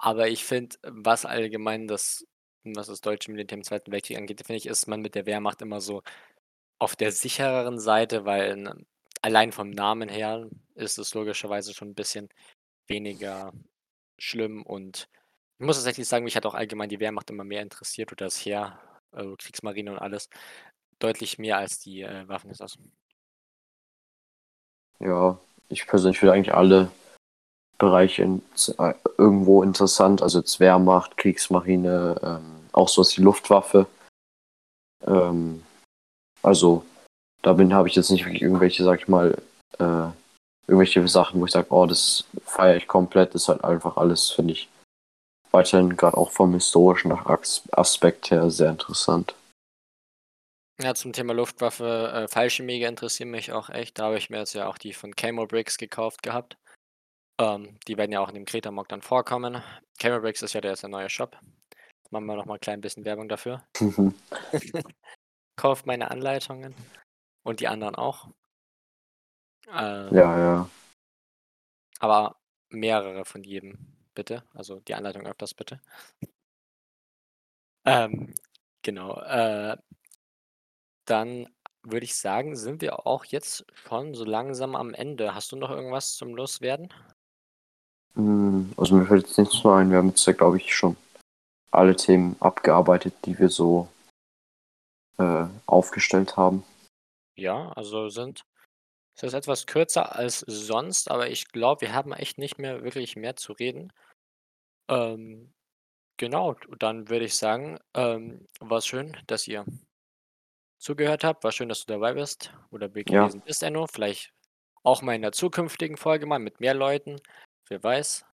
[0.00, 2.24] Aber ich finde, was allgemein das
[2.64, 5.62] was das deutsche Militär im Zweiten Weltkrieg angeht, finde ich, ist man mit der Wehrmacht
[5.62, 6.02] immer so
[6.80, 8.84] auf der sichereren Seite, weil,
[9.22, 12.28] allein vom Namen her ist es logischerweise schon 'n bisschen
[12.88, 13.52] weniger
[14.18, 15.08] schlimm und
[15.60, 18.44] ich muss tatsächlich sagen, mich hat auch allgemein die Wehrmacht immer mehr interessiert oder das
[18.44, 18.80] Heer,
[19.12, 20.28] also, Kriegsmarine und alles,
[21.00, 22.78] deutlich mehr als die, äh, Waffen-SS.
[25.00, 25.38] Ja,
[25.68, 26.90] ich persönlich finde eigentlich alle
[27.78, 33.86] Bereiche ins äh, irgendwo interessant, also, jetzt Wehrmacht, Kriegsmarine, ähm, auch so was wie Luftwaffe.
[35.06, 35.62] Ähm,
[36.42, 36.84] also,
[37.42, 39.36] da bin habe ich jetzt nicht wirklich irgendwelche, sage ich mal,
[39.78, 40.08] äh
[40.68, 44.52] irgendwelche Sachen, wo ich sage: „Oh, das feiere ich komplett.“ Ist halt einfach alles, finde
[44.52, 44.68] ich,
[45.50, 49.34] weiterhin grad auch vom historischen As Aspekt her sehr interessant.
[50.80, 53.98] Ja, zum Thema Luftwaffe, äh, Fallschirmjäger interessieren mich auch echt.
[53.98, 56.56] Da habe ich mir jetzt ja auch die von Camo-Bricks gekauft gehabt.
[57.40, 59.62] Ähm, die werden ja auch in dem Creta-Mock dann vorkommen.
[60.00, 61.38] Camo-Bricks ist ja der ist der neue Shop.
[62.10, 63.62] Machen wir noch mal klein bisschen Werbung dafür.
[63.80, 64.14] Mhm.
[65.56, 66.74] Kauft meine Anleitungen
[67.44, 68.28] und die anderen auch.
[69.68, 70.70] Ähm Ja, ja.
[72.00, 73.78] aber mehrere von jedem
[74.14, 74.44] bitte.
[74.54, 75.80] Also, die Anleitung öfters bitte.
[77.84, 78.34] Ähm,
[78.82, 79.76] genau, äh
[81.04, 81.48] dann
[81.82, 85.34] würde ich sagen, sind wir auch jetzt schon so langsam am Ende.
[85.34, 86.92] Hast du noch irgendwas zum Loswerden?
[88.14, 89.90] Hm, also, mir fällt jetzt nichts mehr ein.
[89.90, 90.96] Wir haben jetzt ja, glaube ich, schon
[91.70, 93.88] alle Themen abgearbeitet, die wir so
[95.18, 96.64] äh, aufgestellt haben.
[97.36, 98.42] Ja, also sind
[99.18, 103.16] es ist etwas kürzer als sonst, aber ich glaube, wir haben echt nicht mehr wirklich
[103.16, 103.92] mehr zu reden.
[104.88, 105.52] Ähm,
[106.18, 109.64] genau, dann würde ich sagen, ähm, war's schön, dass ihr
[110.78, 111.42] zugehört habt.
[111.42, 113.26] War schön, dass du dabei bist oder be Ja.
[113.26, 113.88] gewesen bist, Enno.
[113.88, 114.32] Vielleicht
[114.84, 117.20] auch mal in der zukünftigen Folge mal mit mehr Leuten,
[117.70, 118.24] wer weiß.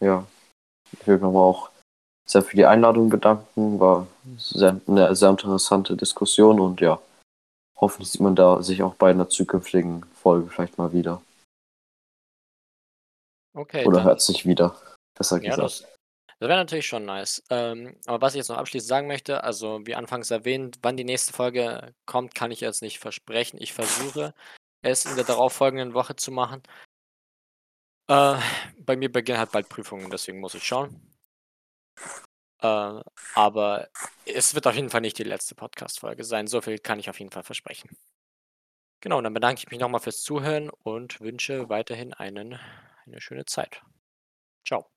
[0.00, 0.26] Ja,
[0.92, 1.70] ich würde mich aber auch
[2.26, 3.80] sehr für die Einladung bedanken.
[3.80, 4.06] War
[4.38, 7.00] sehr 'ne sehr interessante Diskussion und ja,
[7.76, 11.22] hoffentlich sieht man da sich auch bei 'ner zukünftigen Folge vielleicht mal wieder.
[13.54, 14.76] Okay, Oder hört sich wieder,
[15.16, 15.62] besser Ja, gesagt.
[15.62, 15.84] das
[16.38, 17.42] das wäre natürlich schon nice.
[17.50, 21.04] Ähm, aber was ich jetzt noch abschließend sagen möchte, also, wie anfangs erwähnt, wann die
[21.04, 23.58] nächste Folge kommt, kann ich jetzt nicht versprechen.
[23.60, 24.32] Ich versuche,
[24.80, 26.62] es in der darauffolgenden Woche zu machen.
[28.10, 28.40] Äh,
[28.80, 31.00] bei mir beginnen halt bald Prüfungen, deswegen muss ich schauen.
[32.60, 33.00] Äh,
[33.34, 33.88] aber
[34.26, 36.48] es wird auf jeden Fall nicht die letzte Podcast-Folge sein.
[36.48, 37.96] So viel kann ich auf jeden Fall versprechen.
[39.00, 42.58] Genau, und dann bedanke ich mich noch mal fürs Zuhören und wünsche weiterhin einen
[43.06, 43.82] eine schöne Zeit.
[44.64, 44.90] Tschau.